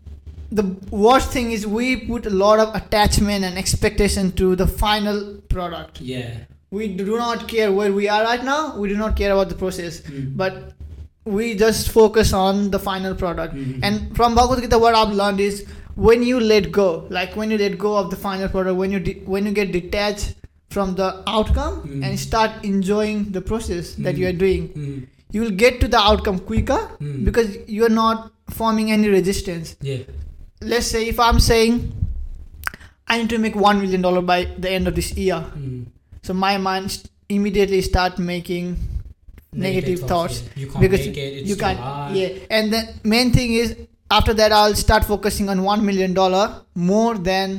[0.51, 5.35] the worst thing is we put a lot of attachment and expectation to the final
[5.49, 6.01] product.
[6.01, 6.33] Yeah.
[6.71, 8.75] We do not care where we are right now.
[8.77, 10.01] We do not care about the process.
[10.01, 10.35] Mm.
[10.35, 10.73] but
[11.25, 13.79] we just focus on the final product Mhm.
[13.83, 15.63] and from bhagavad gita what i've learned is
[16.07, 18.99] when you let go like when you let go of the final product when you
[18.99, 20.35] de- when you get detached
[20.75, 22.03] from the outcome Mhm.
[22.05, 25.07] and start enjoying the process that you are doing Mm.
[25.31, 27.25] you will get to the outcome quicker Mhm.
[27.29, 30.03] because you're not forming any resistance Yeah.
[30.73, 31.79] let's say if i'm saying
[33.07, 35.85] i need to make 1 million dollar by the end of this year Mm.
[36.21, 38.75] so my mind immediately start making
[39.63, 40.61] negative thoughts yeah.
[40.61, 41.17] You can't because it.
[41.17, 42.15] It's you can't hard.
[42.15, 43.75] yeah and the main thing is
[44.11, 47.53] after that i'll start focusing on one million dollar more than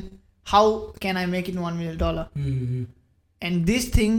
[0.44, 2.86] how can i make it one million dollar Mm.
[3.42, 4.18] and this thing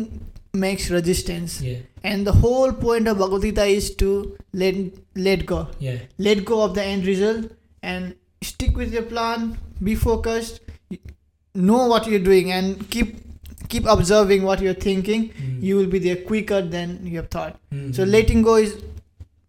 [0.53, 1.77] makes resistance Yeah.
[2.03, 4.09] and the whole point of bhagavad gita is to
[4.53, 4.75] let
[5.15, 5.99] let go Yeah.
[6.17, 7.51] let go of the end result
[7.83, 10.61] and stick with your plan be focused
[11.53, 13.15] know what you're doing and keep
[13.69, 15.61] keep observing what you're thinking Mm.
[15.67, 17.93] you will be there quicker than you have thought Mm.
[17.95, 18.75] so letting go is,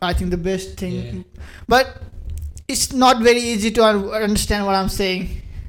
[0.00, 0.94] I think, the best thing.
[0.94, 1.22] Yeah.
[1.66, 2.02] But
[2.68, 5.22] it's not very easy to un- understand what I'm saying.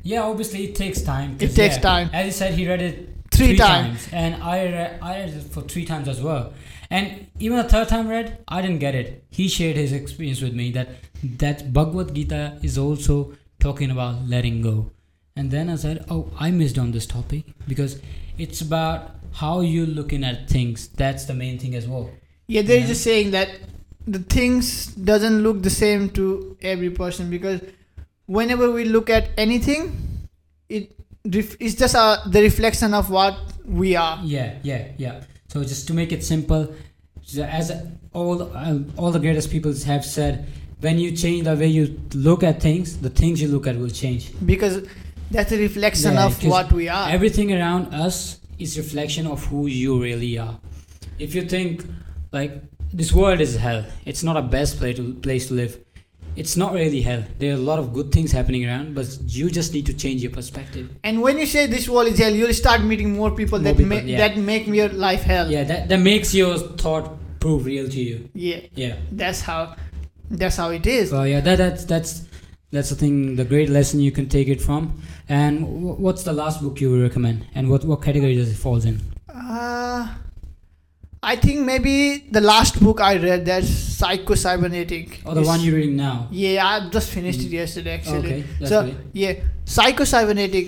[0.03, 2.09] Yeah, obviously it takes time It takes yeah, time.
[2.13, 4.07] As he said, he read it Three times.
[4.11, 6.53] and I read, I read it for three times as well.
[6.91, 9.23] And even the third time read, I didn't get it.
[9.29, 10.89] He shared his experience with me that
[11.43, 14.91] that Bhagavad Gita is also talking about letting go.
[15.39, 18.01] And then I said, oh, I missed on this topic because
[18.37, 20.89] it's about how you're looking at things.
[20.89, 22.09] That's the main thing as well.
[22.47, 22.91] Yeah, there is Yeah.
[22.91, 23.49] a saying that
[24.05, 27.61] the things doesn't look the same to every person because
[28.25, 29.83] whenever we look at anything,
[30.67, 30.91] it
[31.37, 34.19] ref- it's just uh, the reflection of what we are.
[34.35, 35.21] Yeah, yeah, yeah.
[35.47, 36.73] So just to make it simple,
[37.59, 37.71] as
[38.11, 40.47] all uh, all the greatest people have said,
[40.81, 43.89] when you change the way you look at things, the things you look at will
[44.03, 44.31] change.
[44.45, 44.87] Because
[45.31, 47.09] that's a reflection Yeah, of what we are.
[47.09, 50.59] Everything around us is reflection of who you really are.
[51.17, 51.85] If you think
[52.31, 52.51] like
[52.93, 55.77] this world is hell, it's not a best place to place to live.
[56.35, 57.23] It's not really hell.
[57.39, 60.21] There are a lot of good things happening around, but you just need to change
[60.21, 60.89] your perspective.
[61.03, 63.77] and when you say this world is hell, you'll start meeting more people More that
[63.77, 64.17] people, make yeah.
[64.19, 65.51] that make your life hell.
[65.51, 68.29] Yeah, that that makes your thought prove real to you.
[68.33, 68.61] yeah.
[68.75, 68.95] Yeah.
[69.11, 69.75] That's how
[70.29, 71.09] that's how it is.
[71.09, 72.21] So yeah, that that's that's
[72.71, 75.01] that's the thing, the great lesson you can take it from.
[75.27, 77.45] And wh- what's the last book you would recommend?
[77.55, 79.01] And what what category does it falls in?
[79.27, 80.07] Uh,
[81.21, 85.21] I think maybe the last book I read that's Psycho Cybernetic.
[85.25, 86.27] Or the Is- one you're reading now?
[86.31, 88.17] Yeah, I just finished it yesterday actually.
[88.19, 88.95] Okay, so great.
[89.13, 89.33] yeah,
[89.65, 90.67] Psycho Cybernetic.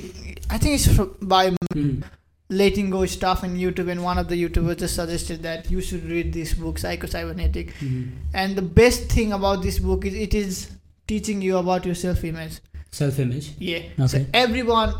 [0.49, 2.03] I think it's fro- by Mm.
[2.49, 6.03] letting go stuff on YouTube, and one of the YouTubers just suggested that you should
[6.03, 7.73] read this book, Psycho Cybernetic.
[7.79, 8.09] Mm.
[8.33, 10.71] And the best thing about this book is it is
[11.11, 12.53] teaching you about your self image.
[12.99, 13.47] Self image.
[13.69, 13.81] Yeah.
[13.97, 14.25] So Okay.
[14.45, 14.93] everyone,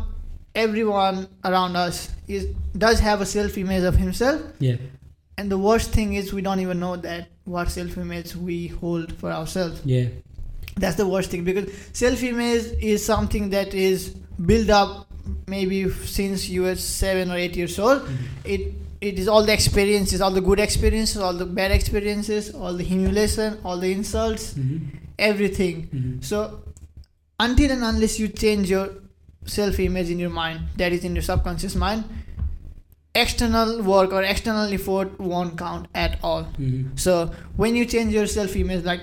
[0.54, 2.46] everyone around us is
[2.86, 4.76] does have a self image of himself, Yeah.
[5.38, 9.12] and the worst thing is we don't even know that what self image we hold
[9.22, 9.80] for ourselves.
[9.84, 10.06] Yeah.
[10.82, 14.10] That's the worst thing because self image is something that is
[14.50, 14.90] built up
[15.46, 15.78] maybe
[16.18, 18.00] since you were seven or eight years old.
[18.44, 18.62] It
[19.00, 22.84] it is all the experiences, all the good experiences, all the bad experiences, all the
[22.84, 24.78] humiliation, all the insults, hmm
[25.30, 25.80] everything.
[25.92, 26.42] hmm So
[27.46, 28.88] until and unless you change your
[29.58, 32.04] self image in your mind, that is in your subconscious mind,
[33.14, 36.44] external work or external effort won't count at all.
[36.44, 39.00] hmm So when you change your self image, like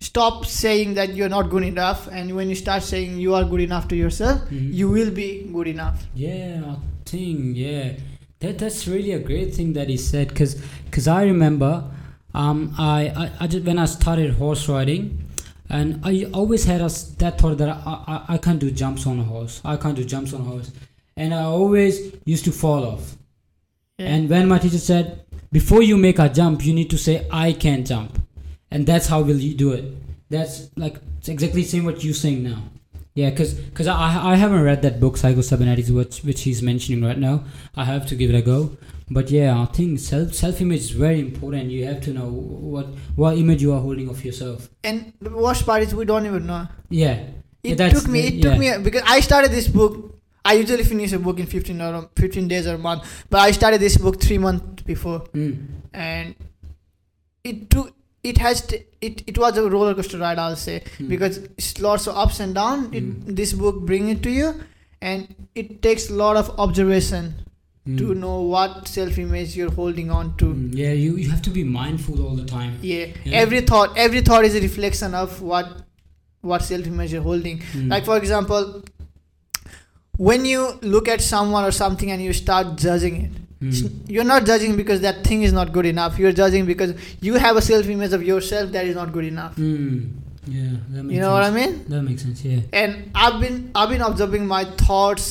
[0.00, 3.60] stop saying that you're not good enough, and when you start saying you are good
[3.66, 4.72] enough to yourself, Mhm.
[4.80, 6.06] you will be good enough.
[6.14, 6.76] Yeah, I
[7.12, 7.92] think yeah,
[8.40, 10.56] that that's really a great thing that he said because
[10.88, 11.70] because I remember
[12.34, 15.06] um I I, I just, when I started horse riding.
[15.68, 19.18] And I always had us that thought that I, I, I can't do jumps on
[19.18, 19.60] a horse.
[19.64, 20.70] I can't do jumps on a horse.
[21.16, 23.16] And I always used to fall off.
[23.98, 24.06] Yeah.
[24.06, 27.52] And when my teacher said, before you make a jump, you need to say, I
[27.52, 28.18] can jump.
[28.70, 29.84] And that's how will you do it.
[30.28, 32.62] That's like it's exactly same what you're saying now.
[33.14, 37.02] Yeah, because cause I, I haven't read that book, Psycho Cybernetics, which, which he's mentioning
[37.02, 37.44] right now.
[37.74, 38.76] I have to give it a go.
[39.08, 41.70] But yeah, I think self self image is very important.
[41.70, 44.68] You have to know what what image you are holding of yourself.
[44.82, 46.66] and the worst part is we don't even know.
[46.90, 47.20] Yeah.
[47.62, 48.20] It that's took me.
[48.22, 48.78] the- It took yeah.
[48.78, 50.12] me because I started this book.
[50.44, 53.50] I usually finish a book in fifteen or fifteen days or a month, but I
[53.52, 55.66] started this book three months before, Mm.
[55.92, 56.34] and
[57.44, 57.92] it took.
[58.22, 58.60] It has.
[58.66, 60.38] T- it it was a roller coaster ride.
[60.38, 61.08] I'll say Mm.
[61.08, 62.88] because it's lots of ups and downs.
[62.88, 63.36] Mm.
[63.40, 64.54] This book bring it to you,
[65.00, 67.34] and it takes a lot of observation
[67.86, 67.98] Mm.
[67.98, 70.46] to know what self image you're holding on to.
[70.46, 72.78] Mm, Yeah, you, you have to be mindful all the time.
[72.82, 73.06] Yeah.
[73.24, 73.36] Yeah.
[73.42, 75.68] every thought, every thought is a reflection of what
[76.40, 77.58] what self image you're holding.
[77.60, 77.88] Mm.
[77.90, 78.82] Like for example,
[80.16, 83.90] when you look at someone or something and you start judging it, Mm.
[84.14, 86.18] you're not judging because that thing is not good enough.
[86.18, 86.90] You're judging because
[87.22, 89.56] you have a self image of yourself that is not good enough.
[89.58, 91.84] Yeah, that makes You know what I mean?
[91.88, 92.44] That makes sense.
[92.44, 92.60] Yeah.
[92.72, 95.24] And I've been I've been observing my thoughts,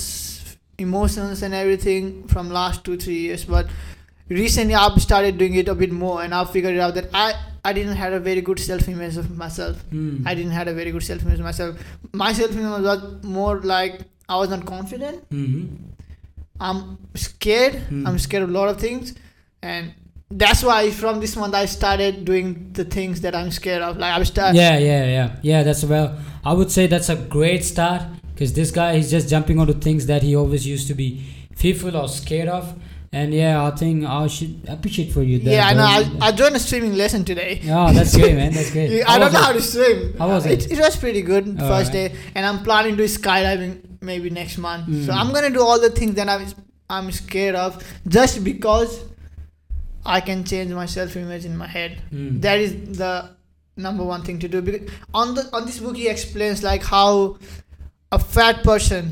[0.78, 3.68] emotions, and everything from last two three years, but
[4.30, 7.34] recently I've started doing it a bit more, and I've figured out that I
[7.64, 9.84] I didn't have a very good self image of myself.
[9.92, 10.26] Mm.
[10.26, 11.78] I didn't have a very good self image of myself.
[12.14, 15.24] My self image was more like I was not confident.
[15.30, 15.66] hmm
[16.58, 17.76] I'm scared.
[17.76, 18.08] Hmm.
[18.08, 19.14] I'm scared of a lot of things,
[19.62, 19.94] and
[20.32, 23.98] that's why from this month I started doing the things that I'm scared of.
[23.98, 24.56] Like I'm start.
[24.56, 25.64] Yeah, yeah, yeah, yeah.
[25.64, 26.18] That's well.
[26.46, 28.04] I would say that's a great start
[28.36, 31.96] because this guy is just jumping onto things that he always used to be fearful
[31.96, 32.78] or scared of.
[33.14, 35.40] And yeah, I think I should appreciate for you.
[35.40, 35.86] That, Yeah, I know.
[36.22, 37.62] I, I joined a swimming lesson today.
[37.64, 38.52] Oh, that's great, man.
[38.52, 39.04] That's great.
[39.08, 39.44] I How don't know it?
[39.46, 40.18] how to swim.
[40.18, 40.66] How was it?
[40.66, 40.74] it?
[40.74, 42.12] It was pretty good Oh, first right.
[42.12, 44.86] day, and I'm planning to do skydiving maybe next month.
[45.06, 45.16] So Mm.
[45.20, 46.46] I'm gonna do all the things that I'm
[46.90, 49.00] I'm scared of just because
[50.06, 52.02] I can change my self image in my head.
[52.14, 52.42] Mm.
[52.42, 53.30] That is the
[53.78, 54.62] number one thing to do.
[54.62, 57.38] Because on the on this book he explains like how
[58.16, 59.06] a fat person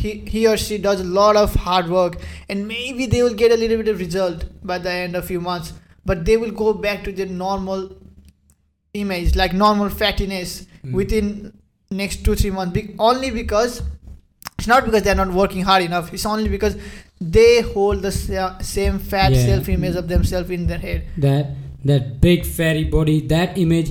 [0.00, 2.16] he he or she does a lot of hard work
[2.48, 5.40] and maybe they will get a little bit of result by the end of few
[5.46, 5.72] months,
[6.10, 7.80] but they will go back to their normal
[8.94, 10.52] image like normal fattiness
[10.84, 10.92] Mm.
[10.98, 11.52] within
[11.90, 13.82] next two three months be- only because
[14.58, 16.76] it's not because they're not working hard enough it's only because
[17.20, 19.44] they hold the sa- same fat Yeah.
[19.46, 21.50] self image of themselves in their head that
[21.90, 23.90] that big fatty body that image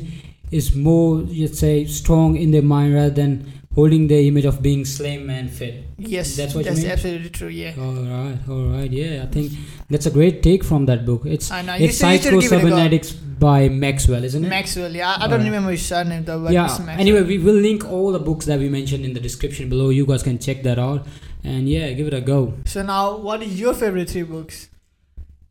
[0.62, 1.10] is more
[1.41, 3.36] let's say strong in their mind rather than
[3.78, 5.76] holding the image of being slim and fit
[6.16, 6.92] yes That's what you that's mean?
[6.96, 9.52] absolutely true yeah all right all right yeah i think
[9.92, 11.76] that's a great take from that book it's I know.
[11.86, 12.40] It's should, you should give it a go.
[12.42, 13.12] psycho-cybernetics
[13.48, 15.10] by maxwell isn't it Maxwell, yeah.
[15.12, 15.46] I, I don't Alright.
[15.46, 17.00] remember his surname though, but it's yeah Maxwell.
[17.06, 20.06] anyway we will link all the books that we mentioned in the description below you
[20.12, 21.06] guys can check that out
[21.44, 24.70] and yeah give it a go So now, what is your favorite three books?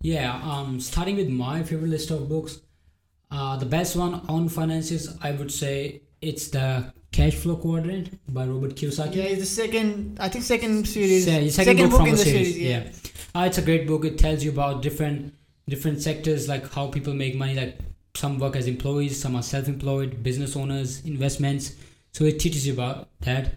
[0.03, 2.61] Yeah, um, starting with my favorite list of books,
[3.31, 8.47] uh, the best one on finances, I would say it's the Cash Flow Quadrant by
[8.47, 9.16] Robert Kiyosaki.
[9.16, 10.19] Yeah, it's the second.
[10.21, 11.25] I think second series.
[11.25, 12.55] Se- second, book, from in the, the series.
[12.55, 12.59] series.
[12.59, 12.85] Yeah.
[12.85, 14.05] yeah, Uh, it's a great book.
[14.05, 15.35] It tells you about different
[15.69, 17.55] different sectors, like how people make money.
[17.55, 17.79] Like
[18.14, 21.75] some work as employees, some are self-employed, business owners, investments.
[22.12, 23.55] So it teaches you about that,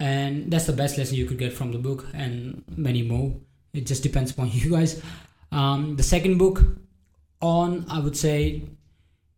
[0.00, 3.34] and that's the best lesson you could get from the book, and many more.
[3.72, 5.02] It just depends upon you guys.
[5.52, 6.62] Um, the second book
[7.40, 8.62] on, I would say,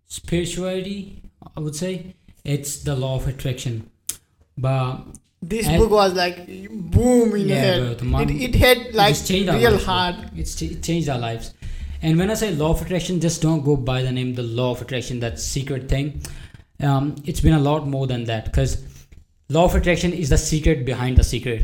[0.06, 1.22] spirituality.
[1.56, 2.14] I would say
[2.54, 3.90] it's the law of attraction,
[4.56, 4.98] but
[5.42, 7.98] This book was like boom in Yeah, head.
[7.98, 10.16] bro, it, it hit like changed real hard.
[10.36, 11.52] It's ch- it changed our lives.
[12.02, 14.70] And when I say law of attraction, just don't go by the name the law
[14.72, 16.22] of attraction, that secret thing.
[16.80, 18.72] um, it's been a lot more than that because
[19.48, 21.62] law of attraction is the secret behind the secret,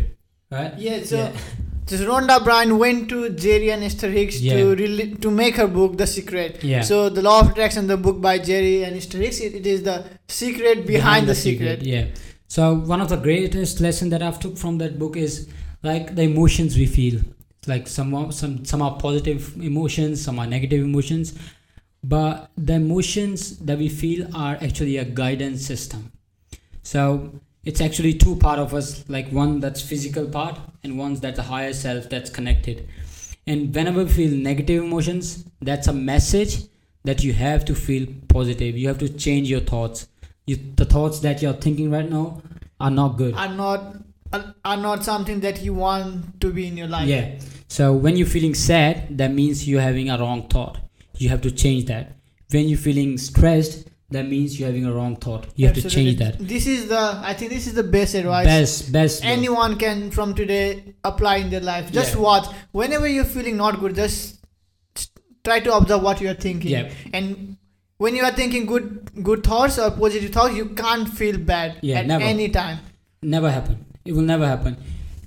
[0.51, 0.73] right?
[0.79, 1.33] Yeah, so Yeah.
[1.87, 4.57] just Rhonda Bryan went to Jerry and Esther Hicks Yeah.
[4.57, 6.63] to really, to make her book The Secret.
[6.63, 6.83] Yeah.
[6.83, 9.83] So the Law of Attraction, the book by Jerry and Esther Hicks, it, it is
[9.83, 11.83] the secret behind, the, secret.
[11.83, 12.07] Yeah.
[12.49, 15.49] So one of the greatest lesson that I've took from that book is
[15.83, 17.21] like the emotions we feel.
[17.67, 21.35] Like some are- some some are positive emotions, some are negative emotions,
[22.03, 26.11] but the emotions that we feel are actually a guidance system.
[26.83, 27.33] So
[27.65, 31.43] it's actually two part of us, like one that's physical part and one that's a
[31.43, 32.89] higher self that's connected.
[33.47, 36.65] And whenever we feel negative emotions, that's a message
[37.05, 38.77] that you have to feel positive.
[38.77, 40.09] You have to change your thoughts.
[40.47, 42.43] You, the thoughts that you're thinking right now
[42.81, 43.35] are not good.
[43.35, 43.97] Are not
[44.65, 47.07] are not something that you want to be in your life.
[47.07, 47.39] Yeah.
[47.69, 50.79] So when you're feeling sad, that means you're having a wrong thought.
[51.19, 52.17] You have to change that.
[52.51, 55.47] When you're feeling stressed, that means you're having a wrong thought.
[55.57, 56.39] You have to change that.
[56.53, 58.47] This is the I think this is the best advice.
[58.47, 59.25] Best, best.
[59.25, 62.21] anyone can from today apply in their life just Yeah.
[62.29, 64.39] watch whenever you're feeling not good just
[65.45, 66.91] try to observe what you're thinking Yeah.
[67.13, 67.57] and
[67.99, 71.99] when you are thinking good good thoughts or positive thoughts you can't feel bad Yeah,
[72.01, 72.25] at never.
[72.25, 72.79] any time
[73.25, 73.85] Never happen.
[74.05, 74.77] It will never happen.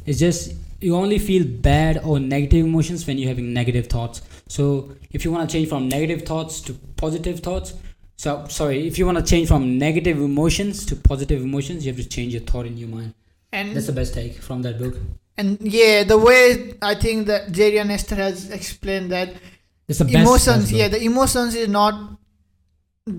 [0.05, 4.21] It's just you only feel bad or negative emotions when you're having negative thoughts.
[4.55, 4.65] So
[5.11, 7.73] if you want to change from negative thoughts to positive thoughts,
[8.17, 12.01] so sorry, if you want to change from negative emotions to positive emotions, you have
[12.01, 13.13] to change your thought in your mind.
[13.51, 14.95] and That's the best take from that book.
[15.41, 16.41] and yeah the way
[16.89, 19.29] i think that jerry and esther has explained that
[19.93, 20.15] It's the best.
[20.25, 21.95] emotions best yeah the emotions is not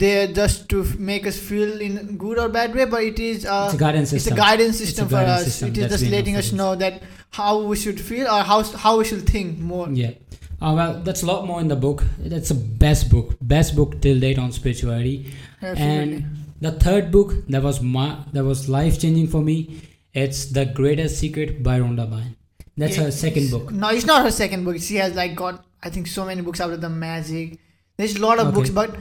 [0.04, 3.44] there just to f- make us feel in good or bad way but it is
[3.46, 4.16] uh, it's a guidance system.
[4.16, 4.38] it's system.
[4.38, 6.52] a guidance It's a system for guidance us system it is that's just letting us
[6.52, 7.02] know that
[7.40, 10.12] how we should feel or how how we should think more Yeah.
[10.60, 12.02] Uh, well, that's a lot more in the book.
[12.18, 15.32] That's the best book, best book till date on spirituality.
[15.60, 15.84] Absolutely.
[15.84, 16.26] And
[16.60, 19.80] the third book that was my that was life changing for me.
[20.14, 22.36] It's the Greatest Secret by Rhonda Byrne.
[22.76, 23.70] That's Yeah, her second book.
[23.70, 24.78] No, it's not her second book.
[24.80, 27.58] She has like got I think so many books out of the magic.
[27.98, 28.54] There's a lot of Okay.
[28.56, 28.94] books, but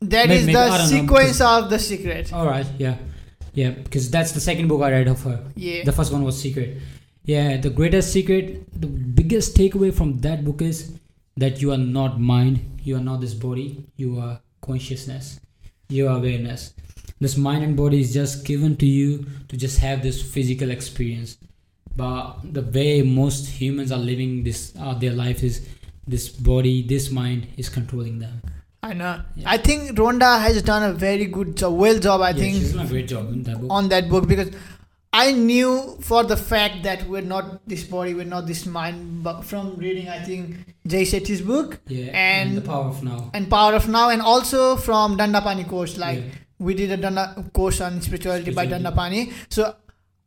[0.00, 2.32] that May- is maybe- the don't know, sequence of the secret.
[2.32, 2.96] All right, yeah,
[3.52, 5.40] yeah, because that's the second book I read of her.
[5.56, 5.82] Yeah.
[5.84, 6.78] The first one was Secret.
[7.24, 10.98] Yeah, the greatest secret, the biggest takeaway from that book is
[11.36, 15.40] that you are not mind, you are not this body, you are consciousness,
[15.88, 16.74] you are awareness.
[17.20, 21.38] This mind and body is just given to you to just have this physical experience.
[21.96, 25.66] But the way most humans are living this uh, their life is
[26.06, 28.42] this body, this mind is controlling them.
[28.82, 29.22] I know.
[29.34, 29.50] Yeah.
[29.50, 32.20] I think Rhonda has done a very good job, well job.
[32.20, 33.70] I yeah, think she's done a great job in that book.
[33.70, 34.50] on that book because
[35.16, 39.22] I knew for the fact that we're not this body, we're not this mind.
[39.22, 40.56] But from reading, I think
[40.94, 43.30] Jay Shetty's book yeah, and- the power of now.
[43.32, 46.18] and Power of Now, and also from Dandapani course, like.
[46.24, 46.40] Yeah.
[46.66, 49.30] we did a Danda course on spirituality by Spirituality.
[49.30, 49.52] Dandapani.
[49.56, 49.74] So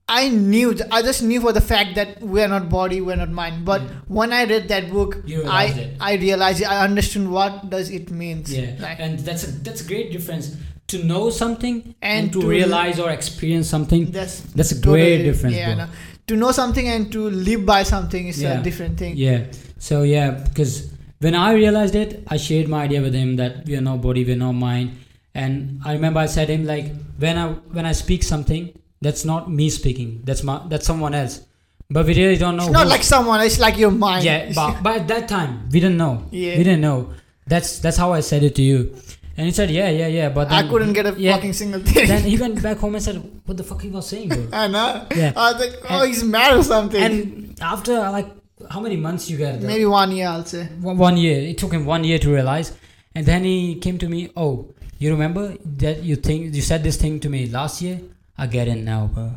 [0.09, 3.63] I knew, I just knew for the fact that we're not body, we're not mind.
[3.69, 3.89] But Yeah.
[4.17, 5.95] when I read that book, realized I it.
[6.09, 6.67] I realized it.
[6.73, 8.53] I understood what does it means.
[8.57, 10.51] Yeah, Like, and that's a that's a great difference
[10.87, 14.11] to know something and, And to, to- realize or experience something.
[14.11, 15.85] that's That's a totally- great difference, Yeah, bro.
[16.27, 18.59] to know something and to live by something is Yeah.
[18.59, 19.15] a different thing.
[19.17, 19.39] Yeah.
[19.79, 23.75] So yeah, because when I realized it, I shared my idea with him that we
[23.75, 24.91] are no body, we are no mind.
[25.35, 28.71] And I remember I said to him like when I when I speak something,
[29.01, 30.21] that's not me speaking.
[30.23, 31.41] That's my that's someone else.
[31.89, 32.63] But we really don't know.
[32.63, 33.39] It's not who- like someone.
[33.41, 34.23] It's like your mind.
[34.25, 36.23] yeah, but, but at that time we didn't know.
[36.31, 36.57] Yeah.
[36.57, 37.09] We didn't know.
[37.45, 38.95] That's that's how I said it to you.
[39.37, 40.29] And he said, yeah, yeah, yeah.
[40.29, 41.35] But I couldn't get a yeah.
[41.35, 42.07] fucking single thing.
[42.07, 44.67] Then he went back home and said, "What the fuck he was saying, bro?" I
[44.67, 45.05] know.
[45.15, 45.31] Yeah.
[45.35, 47.01] I was like, oh, And- he's mad or something.
[47.01, 48.27] And after like
[48.71, 49.61] how many months you get?
[49.61, 50.65] Maybe one year, I'll say.
[50.81, 51.39] one one year.
[51.39, 52.73] It took him one year to realize,
[53.13, 54.31] and then he came to me.
[54.35, 58.01] Oh, you remember that you think you said this thing to me last year?
[58.37, 59.33] I get it now, bro.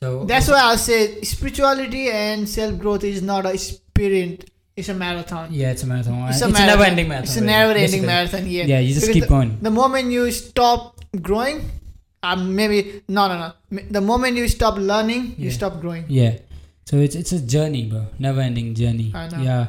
[0.00, 4.44] So That's why I'll say spirituality and self growth is not a sprint.
[4.76, 5.48] It's a marathon.
[5.52, 6.28] Yeah, it's a marathon.
[6.28, 6.66] It's It's a a, marathon.
[6.66, 7.28] never-ending marathon.
[7.28, 8.06] It's a never-ending basically.
[8.06, 8.46] marathon.
[8.46, 8.64] Yeah.
[8.64, 9.58] Yeah, you just Because keep the, going.
[9.62, 11.62] The moment you stop growing,
[12.22, 13.82] um, maybe no, no, no.
[13.90, 16.04] The moment you stop learning, you stop growing.
[16.08, 16.38] Yeah.
[16.84, 18.06] So it's it's a journey, bro.
[18.18, 19.12] Never ending journey.
[19.14, 19.42] I know.
[19.42, 19.66] Yeah.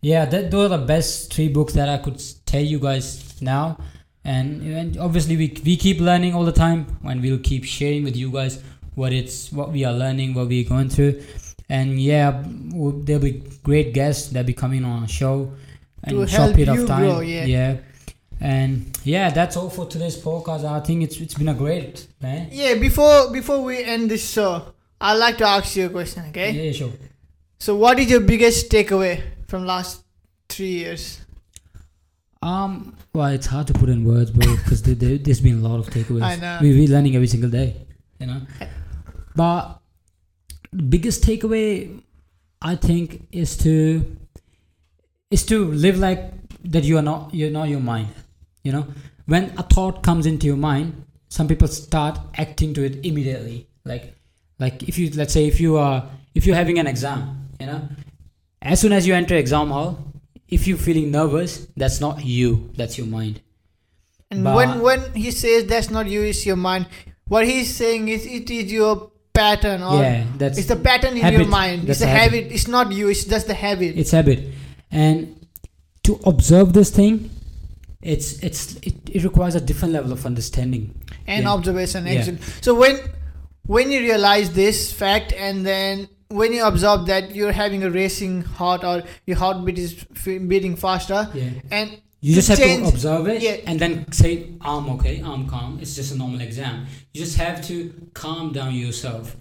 [0.00, 3.78] Yeah, that those are the best three books that I could tell you guys now.
[4.24, 8.16] And, and obviously we, we keep learning all the time and we'll keep sharing with
[8.16, 8.60] you guys
[8.96, 11.22] what it's what we are learning, what we're going through.
[11.68, 15.52] And yeah, there'll be great guests that'll be coming on our show
[16.04, 17.02] in To a short period of time.
[17.02, 17.78] grow, yeah.
[18.40, 20.64] And yeah, that's all for today's podcast.
[20.64, 22.48] I think it's it's been a great man.
[22.52, 22.74] Yeah.
[22.74, 26.24] Before before we end this show, I'd like to ask you a question.
[26.28, 26.50] Okay.
[26.52, 26.92] Yeah, sure.
[27.58, 30.04] So, what is your biggest takeaway from last
[30.48, 31.20] three years?
[32.42, 35.68] Um, well, it's hard to put in words, bro, because there, there, there's been a
[35.68, 36.22] lot of takeaways.
[36.22, 36.58] I know.
[36.60, 37.74] We, we're learning every single day,
[38.20, 38.42] you know.
[39.34, 39.85] But the
[40.72, 42.02] biggest takeaway,
[42.62, 44.16] I think, is to
[45.30, 46.32] is to live like
[46.64, 46.84] that.
[46.84, 48.08] You are not you're not your mind.
[48.62, 48.86] You know,
[49.26, 53.68] when a thought comes into your mind, some people start acting to it immediately.
[53.84, 54.14] Like
[54.58, 57.88] like if you let's say if you are if you're having an exam, you know,
[58.62, 59.98] as soon as you enter exam hall,
[60.48, 62.70] if you're feeling nervous, that's not you.
[62.76, 63.40] That's your mind.
[64.30, 66.86] And But- when when he says that's not you, it's your mind.
[67.28, 71.22] What he's saying is it is your pattern or yeah, that's it's the pattern in
[71.22, 71.40] habit.
[71.40, 71.82] your mind.
[71.88, 72.42] That's it's a habit.
[72.44, 72.52] habit.
[72.56, 73.08] It's not you.
[73.08, 73.92] It's just the habit.
[74.02, 74.40] it's habit
[74.90, 75.16] and
[76.06, 77.14] to observe this thing
[78.02, 80.84] it's it's it, it requires a different level of understanding
[81.26, 81.52] and Yeah.
[81.56, 82.36] observation Yeah.
[82.60, 82.94] So when
[83.74, 88.42] when you realize this fact and then when you observe that you're having a racing
[88.42, 91.88] heart or your heartbeat is f- beating faster yeah and
[92.20, 93.56] you just have change- to observe it yeah.
[93.66, 95.78] and then say i'm okay i'm calm.
[95.80, 96.86] It's just a normal exam.
[97.12, 99.36] You just have to calm down yourself.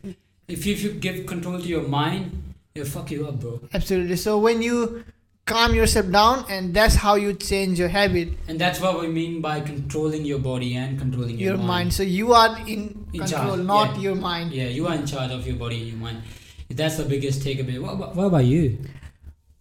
[0.48, 3.62] If you, if you give control to your mind it'll fuck you up bro.
[3.74, 4.18] Absolutely.
[4.18, 5.04] So when you
[5.46, 8.30] calm yourself down and that's how you change your habit.
[8.48, 11.94] And that's what we mean by controlling your body and controlling your, your mind.
[11.94, 14.02] so you are in, In control charge, not yeah.
[14.02, 14.52] your mind.
[14.52, 16.22] Yeah you are in charge of your body and your mind.
[16.70, 17.80] That's the biggest takeaway.
[17.80, 18.80] What, what, what about you?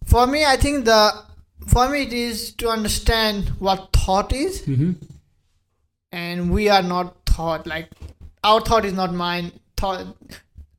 [0.05, 1.23] For me i think the
[1.67, 4.61] for me it is to understand what thought is.
[4.63, 4.91] Mm-hmm.
[6.11, 7.89] and we are not thought like
[8.43, 9.51] our thought is not mine.
[9.77, 10.15] Thought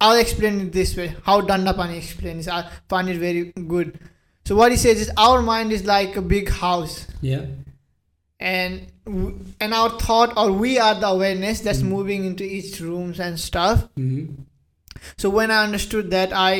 [0.00, 1.14] i'll explain it this way.
[1.24, 3.98] How dandapani explains i find it very good.
[4.46, 7.06] So what he says is our mind is like a big house.
[7.20, 7.46] Yeah.
[8.38, 8.92] And
[9.60, 11.88] and our thought or we are the awareness that's Mhm.
[11.96, 13.88] moving into each rooms and stuff.
[13.96, 14.42] Mm-hmm.
[15.22, 16.52] so when i understood that i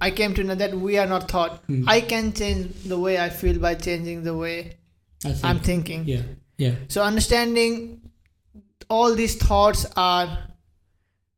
[0.00, 1.84] i came to know that we are not thought Mhm.
[1.86, 4.56] i can change the way i feel by changing the way
[5.22, 5.44] think.
[5.44, 6.22] i'm thinking Yeah,
[6.56, 8.00] yeah, so understanding
[8.88, 10.38] all these thoughts are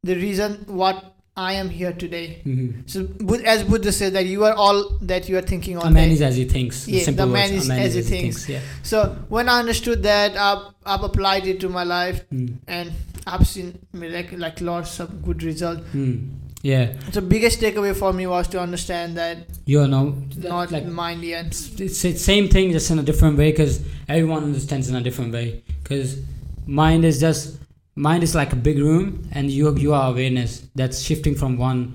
[0.03, 1.05] the reason what
[1.37, 2.43] I am here today.
[2.45, 2.81] mm-hmm.
[2.87, 3.07] So
[3.55, 5.93] as Buddha said that you are all that you are thinking a on.
[5.95, 6.87] man is as he thinks.
[6.89, 8.49] Yeah, simple the man words, is man as he thinks.
[8.49, 8.61] Yeah.
[8.83, 12.57] So when I understood that, I've, I've applied it to my life Mm.
[12.67, 12.93] and
[13.27, 15.83] I've seen like like lots of good results.
[15.95, 16.29] Mm.
[16.63, 21.23] Yeah, So biggest takeaway for me was to understand that you know, not like mind
[21.25, 21.47] yet.
[21.47, 25.33] it's the same thing, just in a different way, because everyone understands in a different
[25.33, 25.63] way.
[25.83, 26.19] Because
[26.67, 27.59] mind is just
[27.97, 31.95] mind is like a big room, and you you are awareness that's shifting from one.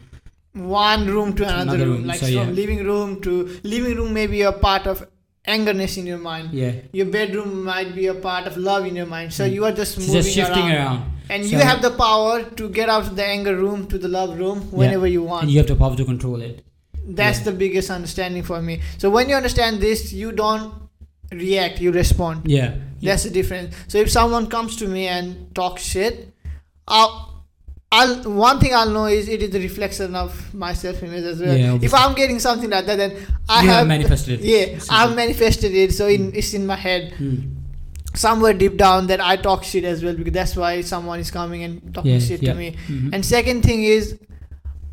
[0.53, 2.45] One room to another, another room, room, like so from yeah.
[2.61, 5.05] living room to living room may be a part of
[5.47, 6.49] angerness in your mind.
[6.53, 9.31] Yeah, Your bedroom might be a part of love in your mind.
[9.33, 9.53] So Mm.
[9.53, 10.75] you are just it's moving just shifting around.
[10.75, 13.97] around, And So- you have the power to get out of the anger room to
[13.97, 15.43] the love room whenever you want.
[15.43, 16.63] and you have the power to control it.
[17.07, 17.45] That's yeah.
[17.45, 18.81] the biggest understanding for me.
[18.97, 20.73] So when you understand this, you don't
[21.31, 22.41] react, you respond.
[22.45, 23.75] Yeah, That's the difference.
[23.87, 26.33] So if someone comes to me and talks shit,
[26.87, 27.43] I'll,
[27.91, 31.39] I'll one thing I'll know is it is the reflection of my self image as
[31.39, 31.55] well.
[31.55, 31.93] Yeah, if.
[31.93, 33.11] I'm getting something like that, then
[33.47, 34.39] I you have have manifested.
[34.39, 34.45] it.
[34.45, 37.13] Yeah, I've manifested it, so in, it's in my head.
[37.19, 37.54] Mm.
[38.15, 41.63] Somewhere deep down that I talk shit as well because that's why someone is coming
[41.63, 42.53] and talking Yeah, shit yeah.
[42.53, 42.75] to me.
[42.87, 43.13] Mhm.
[43.13, 44.17] And second thing is,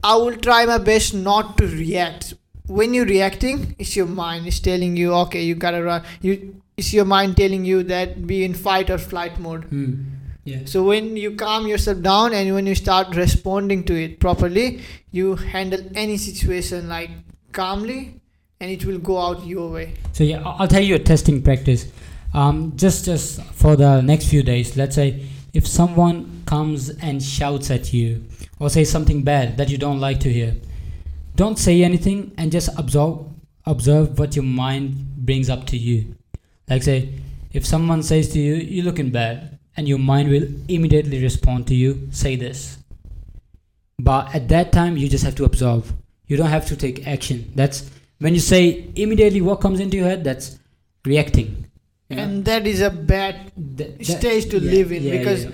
[0.05, 2.35] I will try my best not to react.
[2.67, 4.47] When you're reacting, it's your mind.
[4.47, 6.03] is telling you, okay, you gotta run.
[6.21, 9.71] You, it's your mind telling you that be in fight or flight mode.
[9.71, 10.05] Mm.
[10.45, 10.61] Yeah.
[10.65, 14.81] So when you calm yourself down and when you start responding to it properly,
[15.13, 17.11] you handle any situation like
[17.53, 18.15] calmly,
[18.61, 19.95] and it will go out your way.
[20.13, 21.87] So yeah, I'll tell you a testing practice.
[22.35, 27.71] Um, just just for the next few days, let's say if someone comes and shouts
[27.71, 28.25] at you
[28.59, 30.55] or say something bad that you don't like to hear,
[31.37, 33.19] don't say anything and just observe
[33.67, 36.15] observe what your mind brings up to you.
[36.69, 37.11] Like say,
[37.53, 41.75] if someone says to you, "You're looking bad," and your mind will immediately respond to
[41.75, 42.79] you, say this.
[43.99, 45.93] But at that time, you just have to observe.
[46.27, 47.53] You don't have to take action.
[47.55, 50.25] That's when you say immediately what comes into your head.
[50.25, 50.59] That's
[51.05, 51.62] reacting.
[52.19, 55.47] And that is a bad Th- that- stage to yeah, live in yeah, because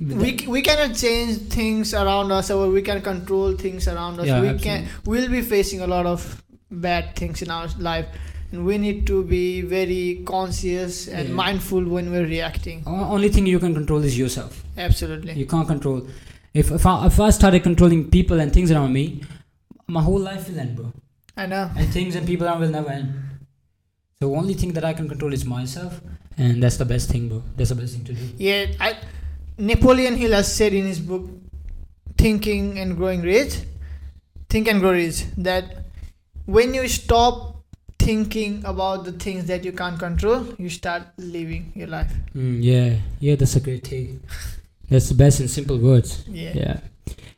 [0.00, 4.30] we, we cannot change things around us or we can control things around us we
[4.30, 4.58] absolutely.
[4.62, 8.06] can we'll be facing a lot of bad things in our life
[8.50, 13.58] and we need to be very conscious and mindful when we're reacting only thing you
[13.58, 14.64] can control is yourself.
[14.78, 16.06] absolutely You can't control.
[16.54, 19.22] If if I, if I started controlling people and things around me,
[19.86, 20.92] my whole life will end, bro.
[21.36, 23.12] i know And things and people around will never end.
[24.20, 25.98] The only thing that I can control is myself,
[26.36, 27.42] and that's the best thing, bro.
[27.56, 28.22] That's the best thing to do.
[28.36, 28.98] yeah I,
[29.56, 31.22] napoleon hill has said in his book
[32.18, 33.54] thinking and growing rich
[34.50, 35.64] think and grow rich that
[36.44, 37.62] when you stop
[37.98, 42.12] thinking about the things that you can't control, you start living your life.
[42.36, 44.20] Mm, yeah, yeah, that's a great thing.
[44.90, 46.24] That's the best in simple words.
[46.28, 46.52] Yeah.
[46.54, 46.76] Yeah,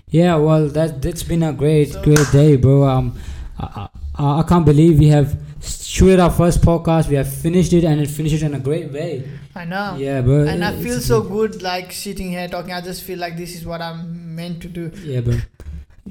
[0.09, 0.35] yeah.
[0.35, 2.83] Well, that that's been a great, So- great day, bro.
[2.89, 3.15] Um,
[3.57, 7.09] I, I, I can't believe we have shooted our first podcast.
[7.09, 9.29] We have finished it and it finished it in a great way.
[9.55, 9.97] I know.
[9.99, 10.45] Yeah, bro.
[10.47, 12.73] And I feel so good like sitting here talking.
[12.73, 14.91] I just feel like this is what I'm meant to do.
[15.03, 15.39] Yeah, bro.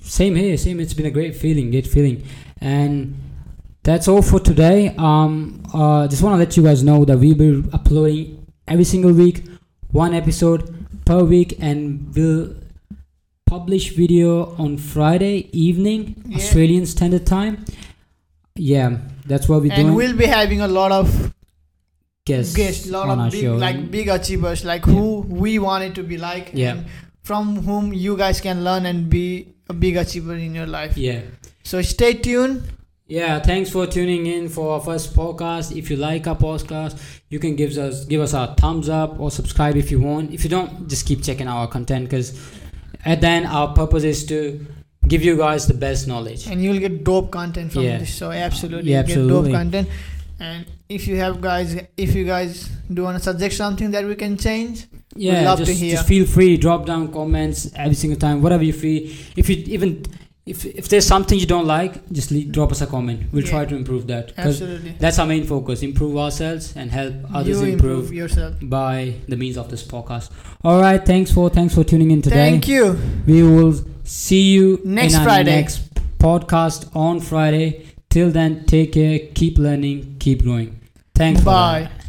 [0.02, 0.58] Same here.
[0.58, 0.80] Same.
[0.80, 1.72] It's been a great feeling.
[1.72, 2.24] Great feeling.
[2.60, 3.16] And
[3.84, 4.94] that's all for today.
[4.98, 9.12] Um, uh, just want to let you guys know that we'll be uploading every single
[9.12, 9.44] week,
[9.92, 12.56] one episode per week, and we'll
[13.48, 16.38] publish video on Friday evening, Yeah.
[16.38, 17.66] Australian Standard Time.
[18.64, 19.96] Yeah, that's what we're and doing.
[19.96, 21.34] we'll be having a lot of
[22.26, 23.56] guests, guests, lot on of our big, show.
[23.56, 26.74] like big achievers, like who we want it to be like, Yeah.
[26.74, 26.86] and
[27.24, 30.98] from whom you guys can learn and be a big achiever in your life.
[30.98, 31.22] yeah.
[31.64, 32.64] So stay tuned.
[33.08, 35.76] Yeah, thanks for tuning in for our first podcast.
[35.78, 36.98] If you like our podcast,
[37.30, 40.32] you can give us give us a thumbs up or subscribe if you want.
[40.34, 42.32] If you don't, just keep checking our content because
[43.06, 44.66] at the end our purpose is to
[45.12, 46.42] give you guys the best knowledge.
[46.52, 47.98] and you'll get dope content from Yeah.
[48.04, 49.88] this show absolutely Yeah, You'll get dope content
[50.40, 50.66] and
[50.98, 51.70] if you have guys
[52.06, 52.54] if you guys
[52.96, 54.86] do want to suggest something that we can change
[55.16, 55.96] Yeah, love to just, hear.
[55.98, 56.52] just feel free.
[56.66, 59.00] Drop down comments every single time, whatever you feel.
[59.42, 59.90] If you even
[60.46, 63.22] if if there's something you don't like, just leave, drop us a comment.
[63.32, 63.50] We'll Yeah.
[63.52, 67.68] try to improve that absolutely that's our main focus: improve ourselves and help others you
[67.74, 68.00] improve.
[68.00, 70.30] improve yourself by the means of this podcast.
[70.64, 72.36] All right, thanks for thanks for tuning in today.
[72.50, 75.56] thank you We will see you Next Friday.
[75.58, 75.82] next
[76.18, 77.86] podcast on Friday.
[78.10, 80.80] Till then, take care, keep learning, keep growing.
[81.16, 81.42] Thanks.
[81.42, 81.90] Bye.